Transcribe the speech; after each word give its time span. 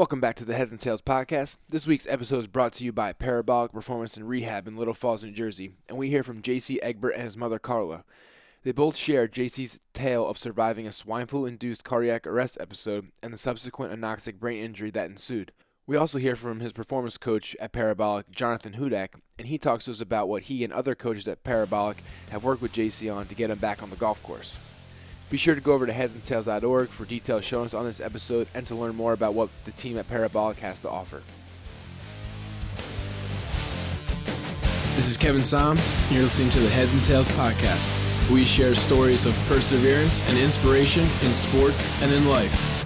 Welcome 0.00 0.18
back 0.18 0.36
to 0.36 0.46
the 0.46 0.54
Heads 0.54 0.70
and 0.70 0.80
Tails 0.80 1.02
podcast. 1.02 1.58
This 1.68 1.86
week's 1.86 2.06
episode 2.06 2.38
is 2.38 2.46
brought 2.46 2.72
to 2.72 2.86
you 2.86 2.90
by 2.90 3.12
Parabolic 3.12 3.70
Performance 3.70 4.16
and 4.16 4.26
Rehab 4.26 4.66
in 4.66 4.78
Little 4.78 4.94
Falls, 4.94 5.22
New 5.22 5.30
Jersey, 5.30 5.72
and 5.90 5.98
we 5.98 6.08
hear 6.08 6.22
from 6.22 6.40
JC 6.40 6.78
Egbert 6.80 7.12
and 7.12 7.24
his 7.24 7.36
mother 7.36 7.58
Carla. 7.58 8.04
They 8.62 8.72
both 8.72 8.96
share 8.96 9.28
JC's 9.28 9.78
tale 9.92 10.26
of 10.26 10.38
surviving 10.38 10.86
a 10.86 10.90
swine 10.90 11.26
flu 11.26 11.44
induced 11.44 11.84
cardiac 11.84 12.26
arrest 12.26 12.56
episode 12.62 13.08
and 13.22 13.30
the 13.30 13.36
subsequent 13.36 13.92
anoxic 13.92 14.40
brain 14.40 14.64
injury 14.64 14.90
that 14.92 15.10
ensued. 15.10 15.52
We 15.86 15.98
also 15.98 16.18
hear 16.18 16.34
from 16.34 16.60
his 16.60 16.72
performance 16.72 17.18
coach 17.18 17.54
at 17.60 17.72
Parabolic, 17.72 18.30
Jonathan 18.30 18.72
Hudak, 18.72 19.20
and 19.38 19.48
he 19.48 19.58
talks 19.58 19.84
to 19.84 19.90
us 19.90 20.00
about 20.00 20.30
what 20.30 20.44
he 20.44 20.64
and 20.64 20.72
other 20.72 20.94
coaches 20.94 21.28
at 21.28 21.44
Parabolic 21.44 22.02
have 22.30 22.42
worked 22.42 22.62
with 22.62 22.72
JC 22.72 23.14
on 23.14 23.26
to 23.26 23.34
get 23.34 23.50
him 23.50 23.58
back 23.58 23.82
on 23.82 23.90
the 23.90 23.96
golf 23.96 24.22
course. 24.22 24.58
Be 25.30 25.36
sure 25.36 25.54
to 25.54 25.60
go 25.60 25.72
over 25.72 25.86
to 25.86 25.92
headsandtails.org 25.92 26.88
for 26.88 27.04
detailed 27.04 27.44
show 27.44 27.62
notes 27.62 27.72
on 27.72 27.84
this 27.84 28.00
episode 28.00 28.48
and 28.52 28.66
to 28.66 28.74
learn 28.74 28.96
more 28.96 29.12
about 29.12 29.32
what 29.32 29.48
the 29.64 29.70
team 29.70 29.96
at 29.96 30.08
Parabolic 30.08 30.58
has 30.58 30.80
to 30.80 30.90
offer. 30.90 31.22
This 34.96 35.08
is 35.08 35.16
Kevin 35.16 35.42
Som, 35.42 35.78
you're 36.10 36.24
listening 36.24 36.50
to 36.50 36.58
the 36.58 36.68
Heads 36.68 36.92
and 36.92 37.04
Tails 37.04 37.28
podcast. 37.28 37.88
We 38.28 38.44
share 38.44 38.74
stories 38.74 39.24
of 39.24 39.36
perseverance 39.46 40.20
and 40.28 40.36
inspiration 40.36 41.04
in 41.24 41.32
sports 41.32 42.02
and 42.02 42.12
in 42.12 42.28
life. 42.28 42.84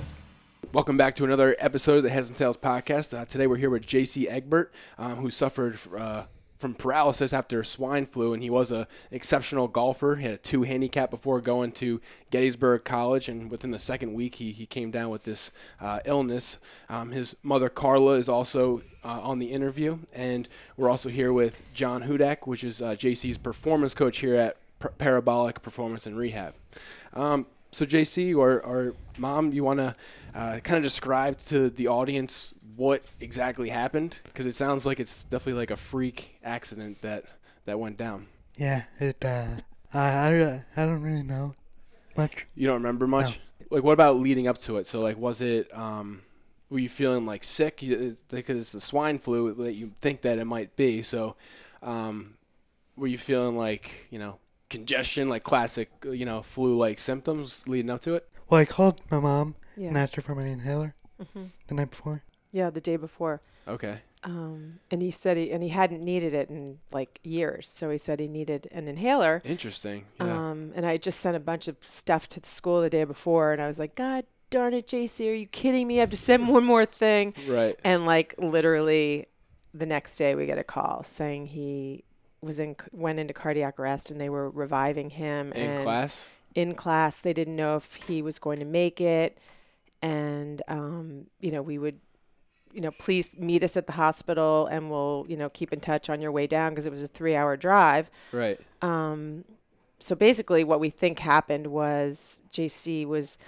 Welcome 0.74 0.98
back 0.98 1.14
to 1.14 1.24
another 1.24 1.56
episode 1.58 1.96
of 1.96 2.02
the 2.02 2.10
Heads 2.10 2.28
and 2.28 2.36
Tails 2.36 2.58
podcast. 2.58 3.18
Uh, 3.18 3.24
today 3.24 3.46
we're 3.46 3.56
here 3.56 3.70
with 3.70 3.86
JC 3.86 4.26
Egbert, 4.28 4.70
um, 4.98 5.16
who 5.16 5.30
suffered 5.30 5.78
uh, 5.96 6.24
from 6.64 6.74
paralysis 6.74 7.34
after 7.34 7.62
swine 7.62 8.06
flu, 8.06 8.32
and 8.32 8.42
he 8.42 8.48
was 8.48 8.72
an 8.72 8.86
exceptional 9.10 9.68
golfer. 9.68 10.16
He 10.16 10.24
had 10.24 10.32
a 10.32 10.38
two 10.38 10.62
handicap 10.62 11.10
before 11.10 11.42
going 11.42 11.72
to 11.72 12.00
Gettysburg 12.30 12.84
College, 12.84 13.28
and 13.28 13.50
within 13.50 13.70
the 13.70 13.78
second 13.78 14.14
week, 14.14 14.36
he, 14.36 14.50
he 14.50 14.64
came 14.64 14.90
down 14.90 15.10
with 15.10 15.24
this 15.24 15.52
uh, 15.78 16.00
illness. 16.06 16.56
Um, 16.88 17.10
his 17.10 17.36
mother, 17.42 17.68
Carla, 17.68 18.12
is 18.12 18.30
also 18.30 18.80
uh, 19.04 19.20
on 19.20 19.40
the 19.40 19.52
interview, 19.52 19.98
and 20.14 20.48
we're 20.78 20.88
also 20.88 21.10
here 21.10 21.34
with 21.34 21.62
John 21.74 22.04
Hudak, 22.04 22.46
which 22.46 22.64
is 22.64 22.80
uh, 22.80 22.92
JC's 22.92 23.36
performance 23.36 23.92
coach 23.92 24.20
here 24.20 24.34
at 24.34 24.56
P- 24.80 24.88
Parabolic 24.96 25.60
Performance 25.60 26.06
and 26.06 26.16
Rehab. 26.16 26.54
Um, 27.12 27.44
so, 27.72 27.84
JC 27.84 28.34
or, 28.34 28.62
or 28.62 28.94
mom, 29.18 29.52
you 29.52 29.64
want 29.64 29.80
to 29.80 29.94
uh, 30.34 30.60
kind 30.60 30.78
of 30.78 30.82
describe 30.82 31.36
to 31.40 31.68
the 31.68 31.88
audience 31.88 32.53
what 32.76 33.02
exactly 33.20 33.68
happened? 33.68 34.18
Because 34.24 34.46
it 34.46 34.54
sounds 34.54 34.86
like 34.86 35.00
it's 35.00 35.24
definitely 35.24 35.60
like 35.60 35.70
a 35.70 35.76
freak 35.76 36.36
accident 36.42 37.02
that 37.02 37.24
that 37.64 37.78
went 37.78 37.96
down. 37.96 38.26
Yeah, 38.56 38.84
it. 38.98 39.24
Uh, 39.24 39.46
I 39.92 40.08
I 40.08 40.64
I 40.76 40.86
don't 40.86 41.02
really 41.02 41.22
know 41.22 41.54
much. 42.16 42.46
You 42.54 42.66
don't 42.66 42.76
remember 42.76 43.06
much. 43.06 43.40
No. 43.60 43.66
Like, 43.76 43.84
what 43.84 43.92
about 43.92 44.16
leading 44.16 44.46
up 44.46 44.58
to 44.58 44.76
it? 44.76 44.86
So, 44.86 45.00
like, 45.00 45.16
was 45.16 45.42
it? 45.42 45.76
Um, 45.76 46.22
were 46.70 46.78
you 46.78 46.88
feeling 46.88 47.26
like 47.26 47.44
sick? 47.44 47.80
Because 47.80 48.58
it's 48.58 48.72
the 48.72 48.80
swine 48.80 49.18
flu 49.18 49.52
that 49.54 49.74
you 49.74 49.92
think 50.00 50.22
that 50.22 50.38
it 50.38 50.44
might 50.44 50.76
be. 50.76 51.02
So, 51.02 51.36
um, 51.82 52.34
were 52.96 53.06
you 53.06 53.18
feeling 53.18 53.56
like 53.56 54.08
you 54.10 54.18
know 54.18 54.38
congestion, 54.70 55.28
like 55.28 55.42
classic 55.44 55.90
you 56.04 56.24
know 56.24 56.42
flu-like 56.42 56.98
symptoms 56.98 57.66
leading 57.68 57.90
up 57.90 58.00
to 58.02 58.14
it? 58.14 58.28
Well, 58.48 58.60
I 58.60 58.64
called 58.64 59.00
my 59.10 59.20
mom 59.20 59.56
yeah. 59.76 59.88
and 59.88 59.98
asked 59.98 60.16
her 60.16 60.22
for 60.22 60.34
my 60.34 60.46
inhaler 60.46 60.94
mm-hmm. 61.20 61.46
the 61.66 61.74
night 61.74 61.90
before. 61.90 62.22
Yeah, 62.54 62.70
the 62.70 62.80
day 62.80 62.96
before. 62.96 63.42
Okay. 63.66 63.98
Um, 64.22 64.78
and 64.88 65.02
he 65.02 65.10
said 65.10 65.36
he 65.36 65.50
and 65.50 65.60
he 65.60 65.70
hadn't 65.70 66.02
needed 66.02 66.34
it 66.34 66.48
in 66.48 66.78
like 66.92 67.18
years, 67.24 67.68
so 67.68 67.90
he 67.90 67.98
said 67.98 68.20
he 68.20 68.28
needed 68.28 68.68
an 68.70 68.86
inhaler. 68.86 69.42
Interesting. 69.44 70.04
Yeah. 70.20 70.50
Um, 70.50 70.72
and 70.76 70.86
I 70.86 70.96
just 70.96 71.18
sent 71.18 71.36
a 71.36 71.40
bunch 71.40 71.66
of 71.66 71.76
stuff 71.80 72.28
to 72.28 72.40
the 72.40 72.48
school 72.48 72.80
the 72.80 72.88
day 72.88 73.02
before, 73.02 73.52
and 73.52 73.60
I 73.60 73.66
was 73.66 73.80
like, 73.80 73.96
God 73.96 74.24
darn 74.50 74.72
it, 74.72 74.86
JC, 74.86 75.30
are 75.30 75.34
you 75.34 75.46
kidding 75.46 75.88
me? 75.88 75.96
I 75.96 76.00
have 76.00 76.10
to 76.10 76.16
send 76.16 76.48
one 76.48 76.64
more 76.64 76.86
thing. 76.86 77.34
Right. 77.48 77.76
And 77.82 78.06
like 78.06 78.36
literally, 78.38 79.26
the 79.74 79.84
next 79.84 80.16
day 80.16 80.36
we 80.36 80.46
get 80.46 80.56
a 80.56 80.64
call 80.64 81.02
saying 81.02 81.48
he 81.48 82.04
was 82.40 82.60
in 82.60 82.76
went 82.92 83.18
into 83.18 83.34
cardiac 83.34 83.80
arrest, 83.80 84.12
and 84.12 84.20
they 84.20 84.28
were 84.28 84.48
reviving 84.48 85.10
him. 85.10 85.50
In 85.52 85.82
class. 85.82 86.28
In 86.54 86.76
class, 86.76 87.16
they 87.16 87.32
didn't 87.32 87.56
know 87.56 87.74
if 87.74 87.96
he 87.96 88.22
was 88.22 88.38
going 88.38 88.60
to 88.60 88.64
make 88.64 89.00
it, 89.00 89.36
and 90.00 90.62
um, 90.68 91.26
you 91.40 91.50
know 91.50 91.60
we 91.60 91.78
would 91.78 91.98
you 92.74 92.80
know, 92.80 92.90
please 92.90 93.36
meet 93.38 93.62
us 93.62 93.76
at 93.76 93.86
the 93.86 93.92
hospital 93.92 94.66
and 94.66 94.90
we'll, 94.90 95.24
you 95.28 95.36
know, 95.36 95.48
keep 95.48 95.72
in 95.72 95.80
touch 95.80 96.10
on 96.10 96.20
your 96.20 96.32
way 96.32 96.46
down 96.46 96.72
because 96.72 96.86
it 96.86 96.90
was 96.90 97.02
a 97.02 97.08
three 97.08 97.36
hour 97.36 97.56
drive. 97.56 98.10
Right. 98.32 98.60
Um, 98.82 99.44
so 100.00 100.14
basically, 100.14 100.64
what 100.64 100.80
we 100.80 100.90
think 100.90 101.20
happened 101.20 101.68
was 101.68 102.42
JC 102.52 103.06
was, 103.06 103.38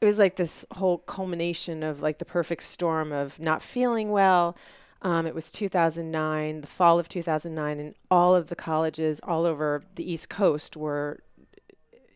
it 0.00 0.04
was 0.04 0.18
like 0.18 0.36
this 0.36 0.66
whole 0.72 0.98
culmination 0.98 1.82
of 1.82 2.02
like 2.02 2.18
the 2.18 2.24
perfect 2.24 2.64
storm 2.64 3.12
of 3.12 3.38
not 3.40 3.62
feeling 3.62 4.10
well. 4.10 4.56
Um, 5.00 5.26
it 5.26 5.34
was 5.34 5.52
2009, 5.52 6.62
the 6.62 6.66
fall 6.66 6.98
of 6.98 7.08
2009, 7.08 7.78
and 7.78 7.94
all 8.10 8.34
of 8.34 8.48
the 8.48 8.56
colleges 8.56 9.20
all 9.22 9.44
over 9.44 9.82
the 9.94 10.10
East 10.10 10.28
Coast 10.28 10.76
were 10.76 11.20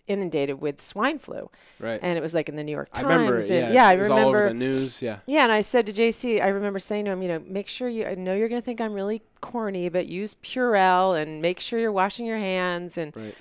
inundated 0.08 0.60
with 0.60 0.80
swine 0.80 1.18
flu. 1.18 1.50
Right. 1.78 2.00
And 2.02 2.18
it 2.18 2.20
was 2.20 2.34
like 2.34 2.48
in 2.48 2.56
the 2.56 2.64
New 2.64 2.72
York 2.72 2.92
Times. 2.92 3.06
I 3.06 3.10
remember 3.10 3.38
it, 3.38 3.50
yeah. 3.50 3.72
yeah, 3.72 3.86
I 3.86 3.94
it 3.94 3.98
was 3.98 4.08
remember. 4.08 4.28
all 4.28 4.34
over 4.36 4.48
the 4.48 4.54
news, 4.54 5.02
yeah. 5.02 5.18
Yeah, 5.26 5.44
and 5.44 5.52
I 5.52 5.60
said 5.60 5.86
to 5.86 5.92
JC, 5.92 6.42
I 6.42 6.48
remember 6.48 6.78
saying 6.78 7.04
to 7.04 7.12
him, 7.12 7.22
you 7.22 7.28
know, 7.28 7.42
make 7.46 7.68
sure 7.68 7.88
you, 7.88 8.06
I 8.06 8.14
know 8.14 8.34
you're 8.34 8.48
going 8.48 8.60
to 8.60 8.64
think 8.64 8.80
I'm 8.80 8.94
really 8.94 9.22
corny, 9.40 9.88
but 9.88 10.06
use 10.06 10.34
Purell 10.42 11.20
and 11.20 11.40
make 11.40 11.60
sure 11.60 11.78
you're 11.78 11.92
washing 11.92 12.26
your 12.26 12.38
hands. 12.38 12.98
And 12.98 13.14
right. 13.16 13.34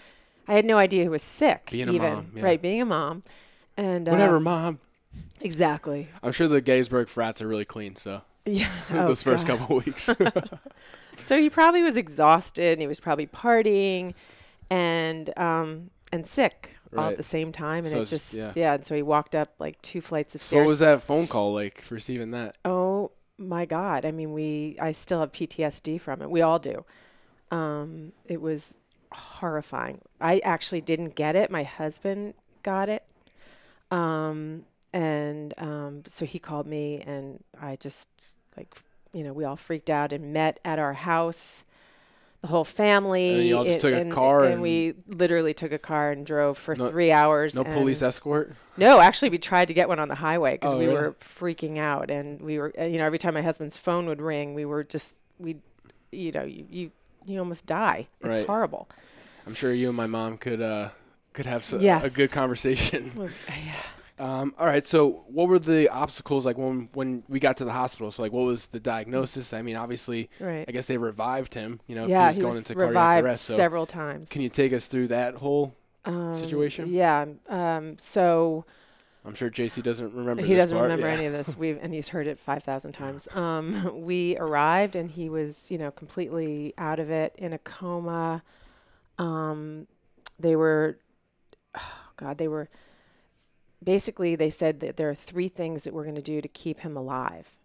I 0.47 0.53
had 0.53 0.65
no 0.65 0.77
idea 0.77 1.03
he 1.03 1.09
was 1.09 1.23
sick. 1.23 1.69
Being 1.71 1.89
even. 1.89 2.11
a 2.11 2.15
mom. 2.15 2.31
Yeah. 2.35 2.43
Right, 2.43 2.61
being 2.61 2.81
a 2.81 2.85
mom. 2.85 3.23
And 3.75 4.07
Whatever, 4.07 4.37
uh, 4.37 4.41
mom. 4.41 4.79
Exactly. 5.41 6.09
I'm 6.21 6.31
sure 6.31 6.47
the 6.47 6.61
Gettysburg 6.61 7.09
frats 7.09 7.41
are 7.41 7.47
really 7.47 7.65
clean, 7.65 7.95
so. 7.95 8.21
Yeah. 8.47 8.71
Those 8.89 9.27
oh, 9.27 9.31
first 9.31 9.45
God. 9.45 9.59
couple 9.59 9.77
weeks. 9.79 10.09
so 11.25 11.37
he 11.37 11.49
probably 11.49 11.83
was 11.83 11.97
exhausted 11.97 12.71
and 12.71 12.81
he 12.81 12.87
was 12.87 13.01
probably 13.01 13.27
partying 13.27 14.13
and 14.69 15.37
um 15.37 15.89
and 16.11 16.25
sick 16.25 16.77
right. 16.91 17.03
all 17.03 17.09
at 17.09 17.17
the 17.17 17.23
same 17.23 17.51
time, 17.51 17.79
and 17.79 17.89
so 17.89 18.01
it 18.01 18.05
just 18.05 18.33
yeah. 18.33 18.51
yeah. 18.55 18.73
And 18.73 18.85
so 18.85 18.95
he 18.95 19.01
walked 19.01 19.35
up 19.35 19.53
like 19.59 19.81
two 19.81 20.01
flights 20.01 20.35
of 20.35 20.41
so 20.41 20.47
stairs. 20.47 20.65
what 20.65 20.69
was 20.69 20.79
that 20.79 21.01
phone 21.01 21.27
call 21.27 21.53
like 21.53 21.83
receiving 21.89 22.31
that? 22.31 22.57
Oh 22.65 23.11
my 23.37 23.65
God! 23.65 24.05
I 24.05 24.11
mean, 24.11 24.33
we 24.33 24.77
I 24.81 24.91
still 24.91 25.19
have 25.19 25.31
PTSD 25.31 25.99
from 25.99 26.21
it. 26.21 26.29
We 26.29 26.41
all 26.41 26.59
do. 26.59 26.85
Um, 27.51 28.13
it 28.25 28.41
was 28.41 28.77
horrifying. 29.11 30.01
I 30.19 30.39
actually 30.39 30.81
didn't 30.81 31.15
get 31.15 31.35
it. 31.35 31.49
My 31.49 31.63
husband 31.63 32.33
got 32.63 32.89
it. 32.89 33.03
Um, 33.89 34.65
and 34.93 35.53
um, 35.57 36.03
so 36.05 36.25
he 36.25 36.39
called 36.39 36.67
me, 36.67 37.01
and 37.05 37.43
I 37.61 37.75
just 37.75 38.09
like 38.55 38.75
you 39.13 39.23
know 39.23 39.33
we 39.33 39.43
all 39.43 39.55
freaked 39.55 39.89
out 39.89 40.13
and 40.13 40.33
met 40.33 40.59
at 40.65 40.79
our 40.79 40.93
house 40.93 41.65
the 42.47 42.51
whole 42.51 42.63
family. 42.63 43.33
And 43.35 43.43
you 43.47 43.57
all 43.57 43.65
just 43.65 43.79
it, 43.79 43.81
took 43.81 43.93
a 43.93 44.01
and, 44.01 44.11
car 44.11 44.43
and, 44.45 44.53
and- 44.53 44.61
we 44.61 44.93
literally 45.07 45.53
took 45.53 45.71
a 45.73 45.77
car 45.77 46.11
and 46.11 46.25
drove 46.25 46.57
for 46.57 46.75
No- 46.75 46.89
three 46.89 47.11
hours. 47.11 47.55
No 47.55 47.63
police 47.65 48.01
escort? 48.01 48.53
No, 48.77 48.99
actually, 49.01 49.29
we 49.29 49.37
tried 49.37 49.67
to 49.67 49.73
get 49.73 49.87
one 49.89 49.99
on 49.99 50.07
the 50.07 50.15
highway 50.15 50.53
because 50.53 50.73
Oh, 50.73 50.77
we 50.77 50.85
really? 50.87 50.99
were 50.99 51.11
freaking 51.19 51.77
out, 51.77 52.09
and 52.09 52.41
we 52.41 52.57
were, 52.57 52.71
uh, 52.79 52.83
you 52.85 52.97
know, 52.99 53.05
every 53.05 53.17
time 53.19 53.33
my 53.33 53.41
husband's 53.41 53.77
phone 53.77 54.05
would 54.07 54.21
ring, 54.21 54.53
we 54.53 54.65
were 54.65 54.83
just, 54.83 55.15
we, 55.39 55.57
you 56.11 56.31
know, 56.31 56.43
you 56.43 56.65
you, 56.69 56.91
you 57.25 57.39
almost 57.39 57.65
die. 57.65 58.07
It's 58.21 58.39
Right. 58.39 58.47
horrible. 58.47 58.87
I'm 59.45 59.53
sure 59.53 59.73
you 59.73 59.87
and 59.89 59.97
my 59.97 60.07
mom 60.07 60.37
could 60.37 60.61
uh 60.61 60.89
could 61.33 61.45
have 61.47 61.63
so, 61.63 61.77
a 61.77 62.09
good 62.09 62.31
conversation. 62.31 63.11
Yeah. 63.17 63.73
Um, 64.19 64.55
all 64.57 64.65
right. 64.65 64.85
So, 64.85 65.25
what 65.27 65.47
were 65.47 65.59
the 65.59 65.89
obstacles 65.89 66.45
like 66.45 66.57
when 66.57 66.89
when 66.93 67.23
we 67.27 67.39
got 67.39 67.57
to 67.57 67.65
the 67.65 67.71
hospital? 67.71 68.11
So, 68.11 68.23
like, 68.23 68.31
what 68.31 68.45
was 68.45 68.67
the 68.67 68.79
diagnosis? 68.79 69.53
I 69.53 69.61
mean, 69.61 69.75
obviously, 69.75 70.29
Right. 70.39 70.65
I 70.67 70.71
guess 70.71 70.87
they 70.87 70.97
revived 70.97 71.53
him. 71.53 71.79
You 71.87 71.95
know, 71.95 72.07
yeah, 72.07 72.23
he 72.23 72.27
was 72.27 72.35
he 72.37 72.41
going 72.41 72.53
was 72.55 72.69
into 72.69 72.75
cardiac 72.75 73.23
arrest. 73.23 73.45
So, 73.45 73.53
several 73.53 73.85
times. 73.85 74.29
can 74.29 74.41
you 74.41 74.49
take 74.49 74.73
us 74.73 74.87
through 74.87 75.09
that 75.09 75.35
whole 75.35 75.75
um, 76.05 76.35
situation? 76.35 76.91
Yeah. 76.91 77.25
Um, 77.47 77.97
so 77.99 78.65
I'm 79.27 79.35
sure 79.35 79.49
JC 79.49 79.83
doesn't 79.83 80.13
remember. 80.13 80.41
he 80.41 80.55
doesn't 80.55 80.77
part, 80.77 80.89
remember 80.89 81.07
yeah. 81.07 81.13
any 81.17 81.25
of 81.25 81.33
this. 81.33 81.57
We've 81.59 81.77
and 81.81 81.93
he's 81.93 82.09
heard 82.09 82.27
it 82.27 82.39
five 82.39 82.63
thousand 82.63 82.93
times. 82.93 83.27
Um, 83.35 84.01
we 84.05 84.37
arrived 84.37 84.95
and 84.95 85.11
he 85.11 85.29
was, 85.29 85.69
you 85.69 85.77
know, 85.77 85.91
completely 85.91 86.73
out 86.77 86.99
of 86.99 87.11
it 87.11 87.35
in 87.37 87.51
a 87.51 87.57
coma. 87.57 88.41
Um, 89.19 89.87
they 90.39 90.55
were, 90.55 90.97
oh 91.75 91.81
God, 92.15 92.37
they 92.37 92.47
were. 92.47 92.69
Basically, 93.87 94.35
they 94.35 94.49
said 94.49 94.81
that 94.81 94.97
there 94.97 95.09
are 95.09 95.15
three 95.15 95.47
things 95.47 95.83
that 95.85 95.93
we're 95.93 96.03
going 96.03 96.15
to 96.15 96.21
do 96.21 96.41
to 96.41 96.47
keep 96.49 96.79
him 96.79 96.97
alive, 96.97 97.55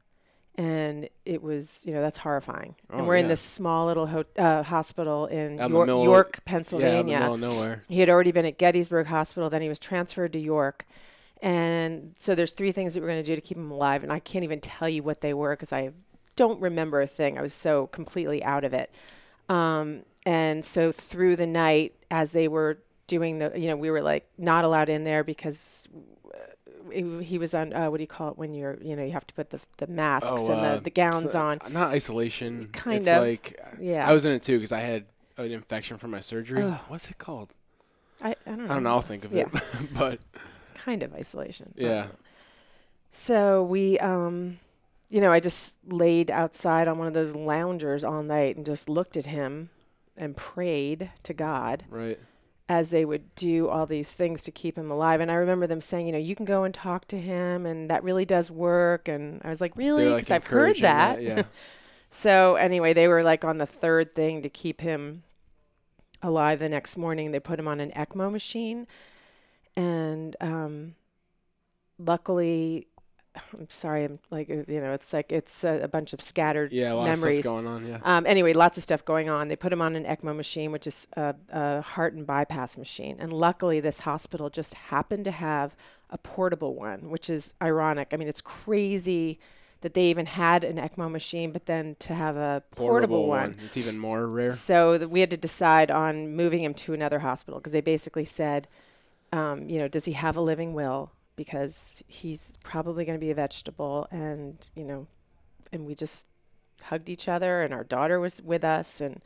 and 0.55 1.09
it 1.25 1.43
was, 1.43 1.83
you 1.85 1.93
know, 1.93 2.01
that's 2.01 2.19
horrifying. 2.19 2.77
Oh, 2.91 2.99
and 2.99 3.07
we're 3.09 3.17
in 3.17 3.27
this 3.27 3.41
small 3.41 3.87
little 3.87 4.07
ho- 4.07 4.25
uh, 4.39 4.63
hospital 4.63 5.27
in 5.27 5.59
Out 5.59 5.67
in 5.67 5.73
the 5.73 5.77
York, 5.79 5.87
middle 5.89 6.05
York, 6.05 6.31
Yeah, 6.37 6.41
Pennsylvania. 6.53 7.19
of 7.19 7.41
nowhere. 7.41 7.83
He 7.89 7.99
had 7.99 8.09
already 8.09 8.31
been 8.31 8.45
at 8.47 8.57
Gettysburg 8.57 9.09
Hospital, 9.09 9.51
then 9.51 9.63
he 9.63 9.69
was 9.69 9.81
transferred 9.81 10.33
to 10.35 10.39
York. 10.39 10.87
And 11.41 12.15
so 12.19 12.37
there's 12.37 12.53
three 12.53 12.71
things 12.71 12.95
that 12.95 13.01
we're 13.01 13.09
going 13.09 13.25
to 13.25 13.27
do 13.27 13.35
to 13.35 13.41
keep 13.43 13.57
him 13.57 13.73
alive. 13.73 14.05
And 14.05 14.13
I 14.13 14.21
can't 14.21 14.45
even 14.45 14.61
tell 14.61 14.89
you 14.89 15.03
what 15.03 15.23
they 15.23 15.35
were 15.35 15.51
because 15.57 15.73
I 15.73 15.91
don't 16.37 16.61
remember 16.61 17.01
a 17.01 17.09
thing. 17.09 17.37
I 17.37 17.43
was 17.43 17.53
so 17.53 17.89
completely 17.89 18.45
out 18.45 18.63
of 18.63 18.73
it. 18.73 18.95
Um, 19.49 20.05
and 20.25 20.65
so 20.65 20.93
through 20.93 21.35
the 21.35 21.47
night, 21.49 21.95
as 22.13 22.31
they 22.31 22.47
were 22.47 22.79
doing 23.17 23.39
the, 23.39 23.53
you 23.61 23.69
know, 23.69 23.77
we 23.77 23.91
were 23.91 24.01
like 24.01 24.25
not 24.39 24.65
allowed 24.65 24.89
in 24.89 25.03
there 25.05 25.23
because 25.23 25.87
uh, 26.35 26.39
he, 27.23 27.37
was 27.39 27.53
on 27.55 27.73
uh, 27.75 27.91
what 27.91 27.99
do 27.99 28.03
you 28.03 28.07
call 28.19 28.29
it 28.31 28.39
when 28.39 28.55
you're 28.55 28.79
you 28.81 28.97
know 28.97 29.05
you 29.05 29.13
have 29.13 29.27
to 29.27 29.35
put 29.35 29.51
the 29.51 29.61
the 29.77 29.87
masks 29.87 30.33
Oh, 30.49 30.53
and 30.53 30.61
uh, 30.61 30.75
the, 30.77 30.81
the 30.83 30.91
gowns 30.91 31.35
on. 31.35 31.59
Not 31.71 31.89
isolation. 31.91 32.63
Kind 32.73 32.99
it's 32.99 33.09
of. 33.09 33.23
like 33.23 33.61
Yeah. 33.79 34.09
I 34.09 34.13
was 34.15 34.25
in 34.25 34.33
it 34.33 34.43
too 34.43 34.57
because 34.57 34.73
I 34.73 34.81
had 34.81 35.05
an 35.37 35.51
infection 35.51 35.99
from 35.99 36.11
my 36.11 36.21
surgery. 36.21 36.63
Ugh. 36.63 36.79
What's 36.89 37.11
it 37.11 37.19
called? 37.19 37.55
I, 38.23 38.31
I 38.31 38.35
don't 38.47 38.59
know. 38.59 38.65
I 38.65 38.75
don't 38.75 38.83
know. 38.85 38.91
I'll 38.91 39.01
think 39.01 39.25
of 39.27 39.33
Yeah. 39.33 39.49
it. 39.53 39.95
but 39.99 40.19
Kind 40.75 41.03
of 41.03 41.13
isolation. 41.15 41.75
yeah, 41.77 42.07
So 43.11 43.63
we, 43.63 43.99
um, 43.99 44.59
you 45.11 45.21
know, 45.21 45.31
I 45.31 45.39
just 45.41 45.79
laid 45.87 46.31
outside 46.31 46.89
on 46.89 46.99
one 46.99 47.07
of 47.07 47.15
those 47.15 47.35
loungers 47.37 48.03
all 48.05 48.23
night 48.23 48.57
and 48.57 48.65
just 48.67 48.89
looked 48.89 49.17
at 49.17 49.27
him 49.27 49.71
and 50.17 50.37
prayed 50.37 51.11
to 51.23 51.33
God 51.35 51.85
right. 51.89 52.19
As 52.73 52.89
they 52.89 53.05
would 53.05 53.35
do 53.35 53.69
all 53.69 53.85
these 53.85 54.15
things 54.15 54.43
to 54.43 54.51
keep 54.51 54.79
him 54.79 54.91
alive. 54.91 55.21
And 55.21 55.31
I 55.31 55.35
remember 55.35 55.67
them 55.67 55.83
saying, 55.83 56.07
you 56.07 56.13
know, 56.13 56.19
you 56.19 56.35
can 56.35 56.47
go 56.47 56.65
and 56.65 56.73
talk 56.73 57.07
to 57.09 57.21
him, 57.21 57.67
and 57.67 57.91
that 57.91 58.03
really 58.03 58.25
does 58.25 58.51
work. 58.51 59.09
And 59.09 59.43
I 59.45 59.51
was 59.51 59.61
like, 59.61 59.77
really? 59.77 60.05
Because 60.15 60.31
like 60.31 60.37
I've 60.37 60.45
heard 60.45 60.79
encouraging 60.79 60.83
that. 60.83 61.23
Yeah. 61.23 61.43
So 62.15 62.57
anyway, 62.57 62.93
they 62.93 63.09
were 63.09 63.23
like 63.23 63.43
on 63.43 63.57
the 63.57 63.65
third 63.65 64.15
thing 64.15 64.43
to 64.43 64.51
keep 64.51 64.83
him 64.83 65.23
alive 66.21 66.59
the 66.59 66.69
next 66.69 66.99
morning. 66.99 67.31
They 67.31 67.41
put 67.41 67.59
him 67.59 67.67
on 67.67 67.81
an 67.81 67.91
ECMO 67.93 68.31
machine, 68.31 68.87
and 69.77 70.37
um, 70.39 70.95
luckily, 71.99 72.87
I'm 73.59 73.69
sorry, 73.71 74.05
I'm 74.05 74.19
like 74.31 74.51
uh, 74.51 74.65
you 74.69 74.81
know, 74.81 74.93
it's 74.93 75.13
like 75.13 75.33
it's 75.33 75.65
a, 75.65 75.81
a 75.83 75.89
bunch 75.89 76.13
of 76.13 76.21
scattered 76.21 76.73
Yeah. 76.73 76.95
Memories. 77.05 77.41
going 77.41 77.67
on. 77.67 77.87
Yeah. 77.87 77.99
Um, 78.03 78.27
anyway, 78.27 78.53
lots 78.53 78.77
of 78.77 78.83
stuff 78.83 79.05
going 79.05 79.29
on. 79.31 79.49
They 79.49 79.57
put 79.57 79.73
him 79.73 79.81
on 79.81 79.97
an 79.97 80.05
ECMO 80.05 80.37
machine, 80.37 80.71
which 80.73 80.87
is 80.87 81.09
a, 81.17 81.35
a 81.51 81.81
heart 81.81 82.13
and 82.15 82.27
bypass 82.27 82.77
machine. 82.77 83.17
And 83.19 83.33
luckily, 83.33 83.81
this 83.81 84.01
hospital 84.01 84.51
just 84.51 84.75
happened 84.75 85.25
to 85.25 85.31
have 85.31 85.75
a 86.11 86.19
portable 86.19 86.75
one, 86.75 87.09
which 87.11 87.31
is 87.31 87.55
ironic. 87.63 88.09
I 88.13 88.17
mean, 88.17 88.29
it's 88.29 88.43
crazy 88.43 89.39
that 89.81 89.95
they 89.95 90.05
even 90.11 90.27
had 90.27 90.63
an 90.63 90.77
ECMO 90.77 91.11
machine, 91.11 91.51
but 91.53 91.67
then 91.67 91.97
to 92.01 92.15
have 92.15 92.37
a 92.37 92.63
portable, 92.71 93.27
one. 93.27 93.59
It's 93.65 93.77
even 93.77 93.99
more 93.99 94.27
rare. 94.27 94.51
So 94.53 94.97
th- 94.99 95.11
we 95.11 95.21
had 95.21 95.31
to 95.33 95.37
decide 95.37 95.91
on 95.91 96.37
moving 96.37 96.63
him 96.63 96.75
to 96.75 96.95
another 96.95 97.19
hospital 97.21 97.59
because 97.59 97.73
they 97.73 97.81
basically 97.81 98.25
said, 98.25 98.69
um, 99.33 99.69
you 99.69 99.79
know, 99.81 99.89
does 99.89 100.05
he 100.05 100.13
have 100.13 100.37
a 100.37 100.41
living 100.41 100.75
will? 100.75 101.11
Because 101.37 102.03
he's 102.07 102.59
probably 102.63 103.05
going 103.05 103.19
to 103.19 103.25
be 103.25 103.31
a 103.31 103.35
vegetable, 103.35 104.07
and 104.11 104.67
you 104.77 104.85
know, 104.85 105.07
and 105.73 105.87
we 105.87 105.95
just 105.95 106.27
hugged 106.85 107.09
each 107.09 107.29
other, 107.29 107.63
and 107.63 107.73
our 107.73 107.85
daughter 107.85 108.21
was 108.21 108.43
with 108.43 108.65
us, 108.65 109.01
and 109.01 109.23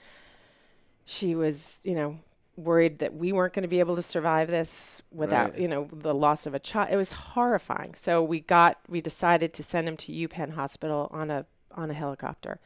she 1.04 1.34
was, 1.34 1.80
you 1.82 1.94
know, 1.94 2.18
worried 2.56 3.00
that 3.00 3.14
we 3.14 3.32
weren't 3.32 3.52
going 3.52 3.62
to 3.62 3.68
be 3.68 3.80
able 3.80 3.96
to 3.96 4.02
survive 4.02 4.48
this 4.48 5.02
without, 5.12 5.50
Right. 5.52 5.60
you 5.60 5.68
know, 5.68 5.88
the 5.92 6.14
loss 6.14 6.46
of 6.46 6.54
a 6.54 6.58
child. 6.58 6.88
It 6.90 6.96
was 6.96 7.12
horrifying. 7.12 7.94
So 7.94 8.22
we 8.22 8.40
got, 8.40 8.78
we 8.88 9.00
decided 9.00 9.52
to 9.54 9.62
send 9.62 9.88
him 9.88 9.96
to 9.98 10.12
UPenn 10.12 10.52
Hospital 10.52 11.08
on 11.12 11.30
a 11.30 11.46
on 11.72 11.90
a 11.90 11.94
helicopter 11.94 12.58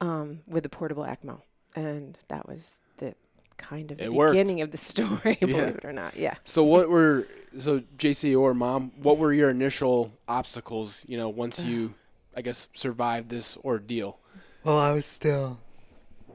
um, 0.00 0.40
with 0.46 0.64
a 0.64 0.68
portable 0.70 1.02
ECMO, 1.04 1.40
and 1.76 2.18
that 2.28 2.48
was 2.48 2.76
kind 3.56 3.90
of 3.92 3.98
the 3.98 4.08
worked. 4.10 4.32
beginning 4.32 4.60
of 4.60 4.70
the 4.70 4.76
story, 4.92 5.38
Yeah. 5.40 5.46
believe 5.46 5.76
it 5.76 5.84
or 5.84 5.92
not. 5.92 6.16
Yeah. 6.16 6.34
So 6.44 6.64
what 6.64 6.88
were 6.88 7.26
so 7.58 7.82
JC 7.96 8.38
or 8.38 8.54
mom? 8.54 8.92
What 9.02 9.18
were 9.18 9.32
your 9.32 9.50
initial 9.50 10.12
obstacles? 10.28 11.04
You 11.08 11.16
know, 11.18 11.28
once 11.28 11.64
you, 11.64 11.94
I 12.36 12.42
guess, 12.42 12.68
survived 12.74 13.30
this 13.30 13.56
ordeal. 13.58 14.18
Well, 14.64 14.78
I 14.78 14.92
was 14.92 15.06
still 15.06 15.60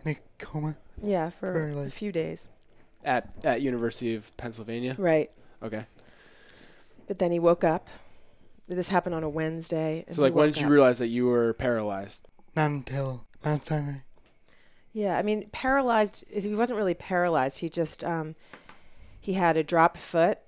in 0.05 0.11
a 0.11 0.17
coma. 0.37 0.75
Yeah, 1.03 1.29
for 1.29 1.71
For, 1.73 1.83
a 1.83 1.89
few 1.89 2.11
days. 2.11 2.49
At 3.03 3.33
at 3.43 3.61
University 3.61 4.13
of 4.15 4.35
Pennsylvania. 4.37 4.95
Right. 4.97 5.31
Okay. 5.63 5.85
But 7.07 7.19
then 7.19 7.31
he 7.31 7.39
woke 7.39 7.63
up. 7.63 7.87
This 8.67 8.89
happened 8.89 9.15
on 9.15 9.23
a 9.23 9.29
Wednesday. 9.29 10.03
and 10.05 10.15
So 10.15 10.21
like, 10.21 10.35
when 10.35 10.49
did 10.49 10.59
you 10.59 10.67
up. 10.67 10.71
realize 10.71 10.99
that 10.99 11.07
you 11.07 11.25
were 11.25 11.53
paralyzed? 11.53 12.27
Not 12.55 12.69
until 12.69 13.25
Mount 13.43 13.65
Sinai. 13.65 13.99
Yeah, 14.93 15.17
I 15.17 15.21
mean, 15.21 15.47
paralyzed. 15.51 16.23
Is 16.31 16.43
he 16.43 16.55
wasn't 16.55 16.77
really 16.77 16.93
paralyzed. 16.93 17.59
He 17.59 17.69
just 17.69 18.03
um, 18.03 18.35
he 19.19 19.33
had 19.33 19.57
a 19.57 19.63
dropped 19.63 19.97
foot. 19.97 20.39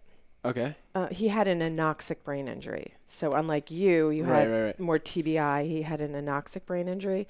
Okay. 0.43 0.75
Uh, 0.95 1.07
he 1.07 1.27
had 1.27 1.47
an 1.47 1.59
anoxic 1.59 2.23
brain 2.23 2.47
injury. 2.47 2.95
So 3.05 3.33
unlike 3.33 3.69
you, 3.69 4.09
you 4.09 4.23
Right, 4.23 4.39
had 4.41 4.49
right, 4.51 4.63
right. 4.65 4.79
more 4.79 4.97
TBI. 4.97 5.67
He 5.67 5.83
had 5.83 6.01
an 6.01 6.13
anoxic 6.13 6.65
brain 6.65 6.87
injury. 6.87 7.27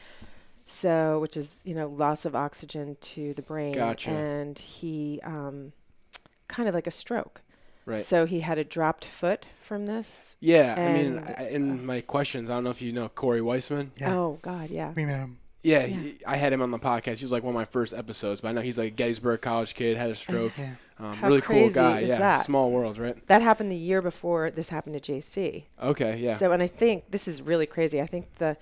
So, 0.64 1.20
which 1.20 1.36
is 1.36 1.62
you 1.66 1.76
know 1.76 1.88
loss 1.90 2.24
of 2.26 2.36
oxygen 2.36 2.96
to 3.02 3.34
the 3.34 3.42
brain, 3.42 3.74
Gotcha. 3.74 4.12
and 4.12 4.58
he 4.58 5.20
um, 5.24 5.74
kind 6.48 6.70
of 6.70 6.76
like 6.76 6.88
a 6.88 6.92
stroke. 6.92 7.42
Right. 7.86 8.00
So 8.02 8.26
he 8.26 8.42
had 8.42 8.58
a 8.60 8.64
dropped 8.64 9.04
foot 9.04 9.46
from 9.60 9.88
this. 9.88 10.38
Yeah. 10.40 10.76
I 10.78 10.94
mean, 10.94 11.18
I, 11.20 11.50
in 11.50 11.84
my 11.86 12.00
questions, 12.02 12.50
I 12.50 12.54
don't 12.54 12.64
know 12.64 12.70
if 12.70 12.82
you 12.82 12.94
know 12.94 13.10
Cory 13.10 13.42
Weisman. 13.42 13.90
Yeah. 14.00 14.16
Oh 14.16 14.38
God, 14.44 14.70
yeah. 14.70 14.94
We 14.96 15.04
met 15.04 15.18
him. 15.20 15.40
Yeah, 15.64 15.80
Yeah. 15.86 15.86
He, 15.86 16.18
I 16.26 16.38
had 16.38 16.54
him 16.54 16.62
on 16.62 16.72
the 16.72 16.80
podcast. 16.80 17.18
He 17.20 17.26
was 17.26 17.32
like 17.32 17.44
one 17.44 17.54
of 17.54 17.60
my 17.60 17.66
first 17.66 17.94
episodes, 17.94 18.42
but 18.42 18.50
I 18.50 18.52
know 18.54 18.62
he's 18.62 18.78
like 18.78 18.88
a 18.88 18.96
Gettysburg 18.96 19.42
College 19.42 19.76
kid, 19.76 19.96
had 19.98 20.10
a 20.10 20.16
stroke. 20.16 20.54
Yeah. 20.58 20.72
Um, 21.00 21.14
How 21.16 21.28
really 21.28 21.42
cool 21.42 21.70
guy. 21.70 22.02
is 22.02 22.10
yeah, 22.10 22.20
that? 22.20 22.36
small 22.36 22.70
world, 22.72 22.98
right? 23.00 23.16
That 23.28 23.42
happened 23.42 23.72
the 23.72 23.76
year 23.76 24.02
before 24.02 24.52
this 24.52 24.70
happened 24.70 25.02
to 25.02 25.14
JC. 25.14 25.64
Okay, 25.82 26.18
yeah. 26.18 26.36
So, 26.36 26.52
and 26.52 26.62
I 26.62 26.68
think 26.68 27.06
this 27.10 27.28
is 27.28 27.42
really 27.42 27.66
crazy. 27.66 28.00
I 28.02 28.06
think 28.06 28.36
the 28.36 28.56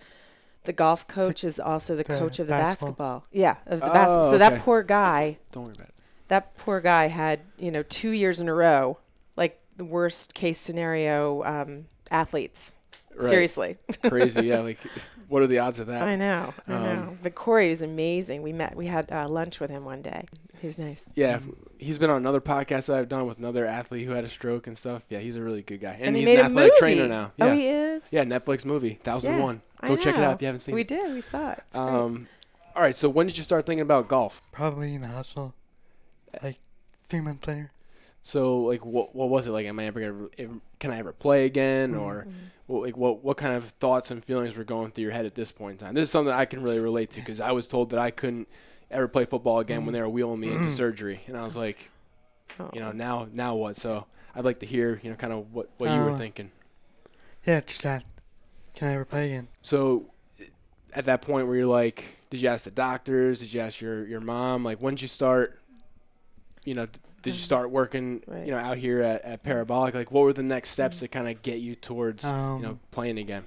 the 0.65 0.73
golf 0.73 1.07
coach 1.07 1.43
is 1.43 1.59
also 1.59 1.93
the, 1.95 2.03
the 2.03 2.17
coach 2.19 2.39
of 2.39 2.47
the 2.47 2.51
basketball. 2.51 3.19
basketball. 3.21 3.25
Yeah, 3.31 3.55
of 3.65 3.79
the 3.79 3.89
Oh, 3.89 3.93
basketball. 3.93 4.31
So 4.31 4.37
that 4.37 4.59
poor 4.61 4.83
guy, 4.83 5.37
don't 5.51 5.63
worry 5.65 5.73
about 5.75 5.87
it. 5.89 5.93
that 6.29 6.57
poor 6.57 6.79
guy 6.81 7.07
had 7.07 7.39
you 7.57 7.71
know 7.71 7.83
two 7.83 8.11
years 8.11 8.39
in 8.41 8.47
a 8.49 8.53
row, 8.53 8.99
like 9.35 9.59
the 9.77 9.85
worst 9.85 10.33
case 10.33 10.57
scenario 10.59 11.43
um, 11.43 11.85
athletes. 12.11 12.75
Right. 13.19 13.29
Seriously, 13.29 13.77
Crazy, 14.07 14.45
yeah. 14.47 14.59
Like, 14.59 14.79
what 15.27 15.41
are 15.41 15.47
the 15.47 15.59
odds 15.59 15.77
of 15.79 15.87
that? 15.87 16.01
I 16.03 16.15
know, 16.15 16.53
I 16.67 16.73
Um, 16.73 16.83
know. 16.83 17.15
But 17.21 17.35
Cory 17.35 17.69
is 17.71 17.81
amazing. 17.81 18.41
We 18.43 18.53
met, 18.53 18.75
we 18.75 18.87
had 18.87 19.11
uh, 19.11 19.27
lunch 19.27 19.59
with 19.59 19.69
him 19.69 19.83
one 19.85 20.01
day. 20.01 20.23
He's 20.61 20.79
nice. 20.79 21.03
Yeah, 21.15 21.39
he's 21.77 21.97
been 21.97 22.09
on 22.09 22.17
another 22.17 22.39
podcast 22.41 22.87
that 22.87 22.97
I've 22.97 23.09
done 23.09 23.25
with 23.27 23.37
another 23.37 23.65
athlete 23.65 24.05
who 24.05 24.13
had 24.13 24.23
a 24.23 24.29
stroke 24.29 24.67
and 24.67 24.77
stuff. 24.77 25.03
Yeah, 25.09 25.19
he's 25.19 25.35
a 25.35 25.43
really 25.43 25.61
good 25.61 25.81
guy, 25.81 25.93
and, 25.93 26.07
And, 26.07 26.15
he's 26.15 26.27
an 26.29 26.37
a 26.37 26.39
athletic 26.43 26.55
movie. 26.73 26.79
trainer 26.95 27.07
now. 27.07 27.31
Yeah, 27.37 27.45
Oh, 27.45 27.51
he 27.53 27.67
is. 27.67 28.07
yeah, 28.11 28.23
Netflix 28.23 28.65
movie, 28.65 28.93
Thousand 28.93 29.39
One. 29.39 29.61
I 29.81 29.87
Go 29.87 29.95
check 29.97 30.15
it 30.15 30.21
out 30.21 30.35
if 30.35 30.41
you 30.41 30.47
haven't 30.47 30.59
seen 30.59 30.75
We 30.75 30.81
it. 30.81 30.91
We 30.91 30.97
did. 30.97 31.13
We 31.13 31.21
saw 31.21 31.51
it. 31.51 31.63
It's 31.67 31.77
great. 31.77 31.87
Um, 31.87 32.27
all 32.75 32.81
right. 32.81 32.95
So 32.95 33.07
when 33.09 33.27
did 33.27 33.37
you 33.37 33.43
start 33.43 33.65
thinking 33.65 33.81
about 33.81 34.07
golf? 34.07 34.41
Probably 34.51 34.93
in 34.95 35.01
the 35.01 35.07
hospital. 35.07 35.53
Like 36.43 36.57
three 37.07 37.21
months 37.21 37.47
later. 37.47 37.71
So 38.21 38.61
like, 38.63 38.85
what 38.85 39.15
what 39.15 39.29
was 39.29 39.47
it 39.47 39.51
like? 39.51 39.65
Am 39.65 39.79
I 39.79 39.85
ever 39.85 39.99
gonna? 40.37 40.59
Can 40.79 40.91
I 40.91 40.99
ever 40.99 41.13
play 41.13 41.45
again? 41.45 41.95
Or 41.95 42.27
well, 42.67 42.81
like, 42.83 42.97
what 42.97 43.23
what 43.23 43.37
kind 43.37 43.53
of 43.55 43.65
thoughts 43.65 44.11
and 44.11 44.23
feelings 44.23 44.55
were 44.55 44.63
going 44.63 44.91
through 44.91 45.03
your 45.05 45.13
head 45.13 45.25
at 45.25 45.35
this 45.35 45.51
point 45.51 45.79
in 45.81 45.85
time? 45.87 45.93
This 45.95 46.03
is 46.03 46.11
something 46.11 46.33
I 46.33 46.45
can 46.45 46.61
really 46.61 46.79
relate 46.79 47.11
to 47.11 47.19
because 47.21 47.39
I 47.41 47.51
was 47.51 47.67
told 47.67 47.89
that 47.91 47.99
I 47.99 48.11
couldn't 48.11 48.47
ever 48.91 49.07
play 49.07 49.25
football 49.25 49.59
again 49.59 49.85
when 49.85 49.93
they 49.93 50.01
were 50.01 50.09
wheeling 50.09 50.39
me 50.39 50.49
into 50.51 50.67
Mm. 50.67 50.71
surgery, 50.71 51.21
and 51.27 51.37
I 51.37 51.43
was 51.43 51.55
like, 51.55 51.89
Oh. 52.59 52.69
you 52.73 52.79
know, 52.79 52.91
now 52.91 53.27
now 53.31 53.55
what? 53.55 53.77
So 53.77 54.05
I'd 54.35 54.45
like 54.45 54.59
to 54.59 54.65
hear, 54.65 54.99
you 55.03 55.09
know, 55.09 55.15
kind 55.15 55.33
of 55.33 55.53
what 55.53 55.69
what 55.77 55.91
you 55.91 55.99
were 56.01 56.11
Uh, 56.11 56.17
thinking. 56.17 56.51
Yeah, 57.45 57.61
just 57.61 57.81
that. 57.83 58.03
Can 58.75 58.89
I 58.89 58.93
ever 58.93 59.05
play 59.05 59.27
again? 59.27 59.47
So 59.61 60.05
at 60.93 61.05
that 61.05 61.21
point 61.21 61.47
where 61.47 61.55
you're 61.55 61.65
like, 61.65 62.17
did 62.29 62.41
you 62.41 62.49
ask 62.49 62.65
the 62.65 62.71
doctors? 62.71 63.39
Did 63.39 63.53
you 63.53 63.61
ask 63.61 63.79
your, 63.81 64.05
your 64.05 64.19
mom? 64.21 64.63
Like, 64.63 64.81
when 64.81 64.95
did 64.95 65.01
you 65.03 65.07
start, 65.07 65.59
you 66.65 66.73
know, 66.73 66.85
d- 66.87 66.99
did 67.21 67.33
you 67.33 67.39
start 67.39 67.69
working, 67.69 68.23
Right. 68.27 68.45
you 68.45 68.51
know, 68.51 68.57
out 68.57 68.77
here 68.77 69.01
at, 69.01 69.21
at 69.23 69.43
Parabolic? 69.43 69.93
Like, 69.93 70.11
what 70.11 70.21
were 70.23 70.33
the 70.33 70.43
next 70.43 70.69
steps 70.71 70.97
Mhm. 70.97 70.99
to 71.01 71.07
kind 71.07 71.27
of 71.27 71.41
get 71.41 71.59
you 71.59 71.75
towards, 71.75 72.25
Um, 72.25 72.57
you 72.57 72.63
know, 72.67 72.79
playing 72.91 73.17
again? 73.17 73.45